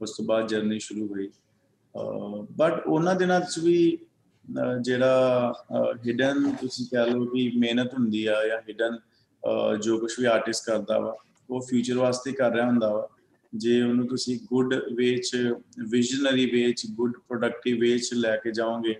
ਉਸ 0.00 0.16
ਤੋਂ 0.16 0.24
ਬਾਅਦ 0.24 0.48
ਜਰਨੀ 0.48 0.78
ਸ਼ੁਰੂ 0.78 1.06
ਹੋਈ 1.08 1.28
ਬਟ 2.56 2.86
ਉਹਨਾਂ 2.86 3.14
ਦਿਨਾਂ 3.14 3.40
'ਚ 3.40 3.58
ਵੀ 3.58 3.76
ਅਹ, 3.96 4.00
ਜਿਹੜਾ 4.81 5.53
ਹਿਡਨ 6.07 6.49
ਤੁਸੀਂ 6.61 6.85
ਕਹਿ 6.85 7.11
ਲਓ 7.11 7.25
ਕਿ 7.25 7.51
ਮਿਹਨਤ 7.57 7.93
ਹੁੰਦੀ 7.93 8.25
ਆ 8.25 8.35
ਜਾਂ 8.47 8.57
ਹਿਡਨ 8.69 8.97
ਜੋ 9.81 9.97
ਕੁਝ 9.97 10.11
ਵੀ 10.19 10.25
ਆਰਟਿਸਟ 10.25 10.65
ਕਰਦਾ 10.65 10.99
ਵਾ, 10.99 11.15
ਉਹ 11.49 11.61
ਫਿਊਚਰ 11.61 11.97
ਵਾਸਤੇ 11.97 12.31
ਕਰ 12.31 12.51
ਰਿਹਾ 12.51 12.65
ਹੁੰਦਾ 12.65 12.93
ਵਾ। 12.93 13.07
ਜੇ 13.53 13.81
ਉਹਨੂੰ 13.81 14.07
ਤੁਸੀਂ 14.07 14.39
ਗੁੱਡ 14.43 14.73
ਵੇ 14.95 15.15
ਚ 15.17 15.37
ਵਿਜ਼ਨਰੀ 15.89 16.45
ਵੇ 16.51 16.71
ਚ 16.71 16.87
ਗੁੱਡ 16.95 17.13
ਪ੍ਰੋਡਕਟਿਵ 17.27 17.79
ਵੇ 17.79 17.97
ਚ 17.97 18.13
ਲੈ 18.13 18.35
ਕੇ 18.37 18.51
ਜਾਓਗੇ, 18.51 18.95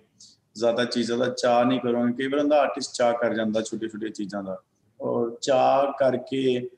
ਜ਼ਿਆਦਾ 0.56 0.86
ਚੀਜ਼ਾਂ 0.86 1.18
ਦਾ 1.18 1.28
ਚਾਹ 1.32 1.64
ਨਹੀਂ 1.66 1.80
ਕਰੋਗੇ। 1.80 2.14
ਕਈ 2.14 2.28
ਵਾਰ 2.28 2.40
ਹੁੰਦਾ 2.40 2.60
ਆਰਟਿਸਟ 2.62 2.94
ਚਾਹ 2.96 3.14
ਕਰ 3.14 3.34
ਜਾਂਦਾ 3.36 3.62
ਛੋਟੇ 3.62 3.88
ਛੋਟੇ 3.88 4.10
ਚੀਜ਼ਾਂ 4.10 4.44
ਦਾ। 4.44 4.58
ਔਰ 5.00 5.36
ਚਾਹ 5.42 5.92
ਕਰਕੇ 6.00 6.70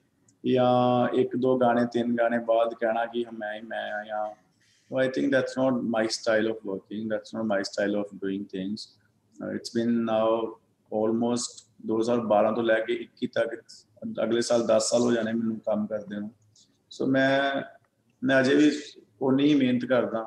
ਜਾਂ 0.43 1.09
ਇੱਕ 1.19 1.35
ਦੋ 1.35 1.57
ਗਾਣੇ, 1.57 1.85
ਤਿੰਨ 1.93 2.15
ਗਾਣੇ 2.15 2.39
ਬਾਅਦ 2.39 2.73
ਕਹਿਣਾ 2.73 3.05
ਕਿ 3.05 3.25
ਮੈਂ 3.33 3.53
ਹੀ, 3.53 3.61
ਮੈਂ 3.61 3.91
ਆ 3.93 4.03
ਜਾਂ 4.03 4.25
So 4.91 4.97
I 4.99 5.07
think 5.09 5.31
that's 5.31 5.55
not 5.57 5.83
my 5.85 6.01
style 6.07 6.47
of 6.47 6.57
working. 6.63 7.07
That's 7.07 7.33
not 7.33 7.45
my 7.47 7.61
style 7.63 7.95
of 7.95 8.09
doing 8.19 8.43
things. 8.45 8.83
Uh, 9.35 9.49
it's 9.49 9.71
been 9.71 9.93
now 10.05 10.27
almost 10.91 11.63
2012 11.87 12.53
ਤੋਂ 12.55 12.63
ਲੈ 12.63 12.79
ਕੇ 12.79 12.93
21 13.03 13.27
ਤੱਕ 13.35 13.55
ਅਗਲੇ 14.23 14.41
ਸਾਲ 14.41 14.65
10 14.67 14.87
ਸਾਲ 14.89 15.01
ਹੋ 15.01 15.11
ਜਾਣੇ 15.11 15.33
ਮੈਨੂੰ 15.33 15.59
ਕੰਮ 15.59 15.85
ਕਰਦੇ 15.87 16.19
ਨੂੰ 16.19 16.31
ਸੋ 16.91 17.05
ਮੈਂ 17.07 17.61
ਮੈਂ 18.21 18.39
ਅਜੇ 18.41 18.55
ਵੀ 18.55 18.71
ਉਨੀ 19.21 19.47
ਹੀ 19.47 19.55
ਮਿਹਨਤ 19.55 19.85
ਕਰਦਾ 19.85 20.25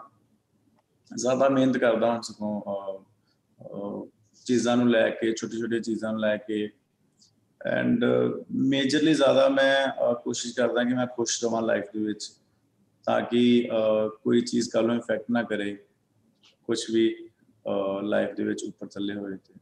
ਜ਼ਿਆਦਾ 1.11 1.49
ਮਿਹਨਤ 1.49 1.79
ਕਰਦਾ 1.79 2.11
ਹਾਂ 2.13 2.21
ਸਗੋਂ 2.23 2.61
ਅਹ, 2.63 2.99
ਅਹ, 3.59 4.07
ਚੀਜ਼ਾਂ 4.47 4.77
ਨੂੰ 4.77 4.91
ਲੈ 4.91 5.09
ਕੇ 5.11 5.33
ਛੋਟੀ 5.33 5.61
ਛੋਟੀ 5.61 5.81
ਚੀਜ਼ਾਂ 5.81 6.13
ਨੂੰ 6.13 6.21
ਲੈ 6.21 6.37
ਕੇ 6.37 6.69
ਐਂਡ 7.61 8.05
ਮੇਜਰਲੀ 8.67 9.15
ਜ਼ਿਆਦਾ 9.15 9.49
ਮੈਂ 9.49 9.87
ਅਹ, 9.89 10.15
ਕੋਸ਼ਿਸ਼ 10.15 10.55
ਕਰਦਾ 10.57 10.85
ਕਿ 10.85 10.95
ਮੈਂ 10.95 11.07
ਖੁਸ਼ 11.07 11.45
ਰਵਾਂ 11.45 11.63
ਲਾਈਫ 11.63 11.85
ਦੇ 11.95 12.01
ਵਿੱਚ 12.01 12.31
ਤਾਂ 13.09 13.21
ਕਿ 13.23 13.69
ਅਹ, 13.73 14.09
ਕੋਈ 14.09 14.41
ਚੀਜ਼ 14.41 14.71
ਕੱਲ 14.71 14.87
ਨੂੰ 14.87 14.97
ਇਫੈਕਟ 14.97 15.25
ਨਾ 15.31 15.43
ਕਰੇ 15.43 15.77
ਕੁਝ 16.65 16.79
ਵੀ 16.91 17.29
ਲਾਈਫ 18.03 18.35
ਦੇ 18.35 18.45
ਵਿੱਚ 18.45 18.65
ਉੱਪਰ 18.65 18.87
ਥੱਲੇ 18.87 19.15
ਹੋਏ 19.15 19.37
ਤੇ। 19.37 19.55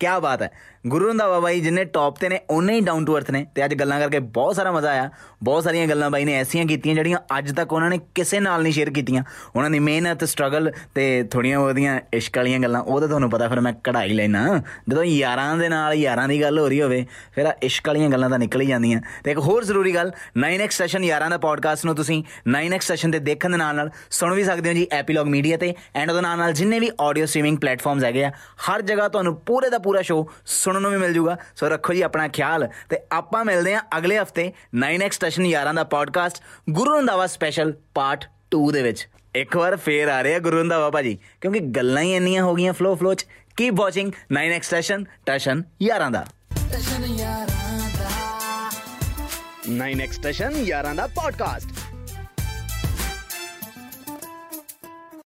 ਕੀ 0.00 0.06
ਬਾਤ 0.22 0.42
ਹੈ 0.42 0.50
ਗੁਰੂ 0.86 1.08
ਰੰਧਾਵਾ 1.08 1.38
ਬਾਈ 1.40 1.60
ਜਿੰਨੇ 1.60 1.84
ਟੌਪ 1.84 2.16
ਤੇ 2.18 2.28
ਨੇ 2.28 2.38
ਉਹਨੇ 2.50 2.72
ਹੀ 2.74 2.80
ਡਾਊਨ 2.80 3.04
ਟੂ 3.04 3.16
ਅਰਥ 3.18 3.30
ਨੇ 3.30 3.46
ਤੇ 3.54 3.64
ਅੱਜ 3.64 3.74
ਗੱਲਾਂ 3.74 3.98
ਕਰਕੇ 4.00 4.18
ਬਹੁਤ 4.18 4.56
ਸਾਰਾ 4.56 4.72
ਮਜ਼ਾ 4.72 4.90
ਆਇਆ 4.90 5.10
ਬਹੁਤ 5.42 5.64
ਸਾਰੀਆਂ 5.64 5.86
ਗੱਲਾਂ 5.86 6.10
ਬਾਈ 6.10 6.24
ਨੇ 6.24 6.34
ਐਸੀਆਂ 6.34 6.64
ਕੀਤੀਆਂ 6.64 6.94
ਜਿਹੜੀਆਂ 6.94 7.18
ਅੱਜ 7.38 7.50
ਤੱਕ 7.52 7.72
ਉਹਨਾਂ 7.72 7.90
ਨੇ 7.90 7.98
ਕਿਸੇ 8.14 8.40
ਨਾਲ 8.40 8.62
ਨਹੀਂ 8.62 8.72
ਸ਼ੇਅਰ 8.72 8.90
ਕੀਤੀਆਂ 8.90 9.22
ਉਹਨਾਂ 9.56 9.70
ਦੀ 9.70 9.78
ਮਿਹਨਤ 9.78 10.24
ਸਟਰਗਲ 10.24 10.70
ਤੇ 10.94 11.22
ਥੋੜੀਆਂ 11.22 11.58
ਉਹਦੀਆਂ 11.58 12.00
ਇਸ਼ਕ 12.14 12.36
ਵਾਲੀਆਂ 12.36 12.58
ਗੱਲਾਂ 12.60 12.80
ਉਹ 12.82 13.00
ਤਾਂ 13.00 13.08
ਤੁਹਾਨੂੰ 13.08 13.30
ਪਤਾ 13.30 13.48
ਫਿਰ 13.48 13.60
ਮੈਂ 13.60 13.72
ਕਢਾਈ 13.84 14.12
ਲੈਣਾ 14.12 14.44
ਜਦੋਂ 14.88 15.04
ਯਾਰਾਂ 15.04 15.56
ਦੇ 15.56 15.68
ਨਾਲ 15.68 15.94
ਯਾਰਾਂ 15.94 16.28
ਦੀ 16.28 16.40
ਗੱਲ 16.42 16.58
ਹੋ 16.58 16.68
ਰਹੀ 16.68 16.80
ਹੋਵੇ 16.82 17.04
ਫਿਰ 17.34 17.46
ਆ 17.46 17.52
ਇਸ਼ਕ 17.62 17.88
ਵਾਲੀਆਂ 17.88 18.10
ਗੱਲਾਂ 18.10 18.30
ਤਾਂ 18.30 18.38
ਨਿਕਲ 18.38 18.60
ਹੀ 18.60 18.66
ਜਾਂਦੀਆਂ 18.66 19.00
ਤੇ 19.24 19.30
ਇੱਕ 19.30 19.38
ਹੋਰ 19.38 19.64
ਜ਼ਰੂਰੀ 19.64 19.94
ਗੱਲ 19.94 20.12
9x 20.38 20.70
ਸੈਸ਼ਨ 20.70 21.04
ਯਾਰਾਂ 21.04 21.30
ਦਾ 21.30 21.38
ਪੋਡਕਾਸਟ 21.38 21.86
ਨੂੰ 21.86 21.94
ਤੁਸੀਂ 21.94 22.22
9x 22.50 22.80
ਸੈਸ਼ਨ 22.80 23.10
ਤੇ 23.10 23.18
ਦੇਖਣ 23.18 23.50
ਦੇ 23.50 23.56
ਨਾਲ 23.56 23.76
ਨਾਲ 23.76 23.90
ਸੁਣ 24.10 24.34
ਵੀ 24.34 24.44
ਸਕਦੇ 24.44 24.68
ਹੋ 24.68 24.74
ਜੀ 24.74 24.86
ਐਪੀਲੌਗ 24.92 25.26
ਮੀਡੀਆ 25.26 25.56
ਤੇ 25.56 25.74
ਐਂਡ 25.94 26.10
ਉਹਦੇ 26.10 26.20
ਨਾਲ 26.22 26.38
ਨਾਲ 26.38 26.52
ਜਿੰਨੇ 26.52 26.78
ਵੀ 26.78 26.90
ਆਡੀਓ 27.00 27.26
ਸਟ੍ਰੀਮਿੰਗ 27.26 27.58
ਪਲੇਟਫਾਰਮਸ 27.58 28.04
ਹੈਗੇ 28.04 28.24
ਆ, 28.24 28.30
ਹਰ 28.70 28.82
ਜਗ੍ਹਾ 28.82 29.08
ਤੁਹਾਨੂੰ 29.08 29.36
ਪੂਰੇ 29.36 29.70
ਦਾ 29.70 29.78
ਪੂਰਾ 29.84 30.02
ਸ਼ੋਅ 30.02 30.26
ਸੁਣਨ 30.46 30.82
ਨੂੰ 30.82 30.90
ਵੀ 30.90 30.96
ਮਿਲ 30.96 31.12
ਜੂਗਾ। 31.12 31.36
ਸੋ 31.56 31.68
ਰੱਖੋ 31.68 31.92
ਜੀ 31.92 32.02
ਆਪਣਾ 32.02 32.28
ਖਿਆਲ 32.28 32.68
ਤੇ 32.88 32.98
ਆਪਾਂ 33.12 33.44
ਮਿਲਦੇ 33.44 33.74
ਹਾਂ 33.74 33.82
ਅਗਲੇ 33.98 34.18
ਹਫ਼ਤੇ 34.18 34.52
9x 34.76 35.10
ਸਟੇਸ਼ਨ 35.10 35.46
ਯਾਰਾਂ 35.46 35.74
ਦਾ 35.74 35.84
podcast 35.84 36.42
Guru 36.70 36.96
Randhawa 36.96 37.26
special 37.26 37.72
part 37.94 38.24
2 38.56 38.70
ਦੇ 38.72 38.82
ਵਿੱਚ। 38.82 39.08
ਇੱਕ 39.34 39.56
ਵਾਰ 39.56 39.76
ਫੇਰ 39.76 40.08
ਆ 40.08 40.22
ਰਿਹਾ 40.22 40.38
ਗੁਰੂ 40.38 40.58
ਰੰਧਾਵਾ 40.58 40.90
ਭਾਜੀ 40.90 41.18
ਕਿਉਂਕਿ 41.40 41.60
ਗੱਲਾਂ 41.60 42.02
ਹੀ 42.02 42.14
ਇੰਨੀਆਂ 42.14 42.42
ਹੋ 42.44 42.54
ਗਈਆਂ 42.54 42.72
ਫਲੋ 42.72 42.94
ਫਲੋ 42.94 43.14
ਚ। 43.14 43.26
Keep 43.56 43.74
watching 43.76 44.12
9x 44.32 44.62
station 44.62 45.04
Tashan 45.26 45.62
ਯਾਰਾਂ 45.82 46.10
ਦਾ। 46.10 46.26
9x 49.70 50.12
ਸਟੇਸ਼ਨ 50.12 50.50
ਯਾਰਾਂ 50.64 50.94
ਦਾ 50.94 51.06
ਪੋਡਕਾਸਟ 51.06 51.66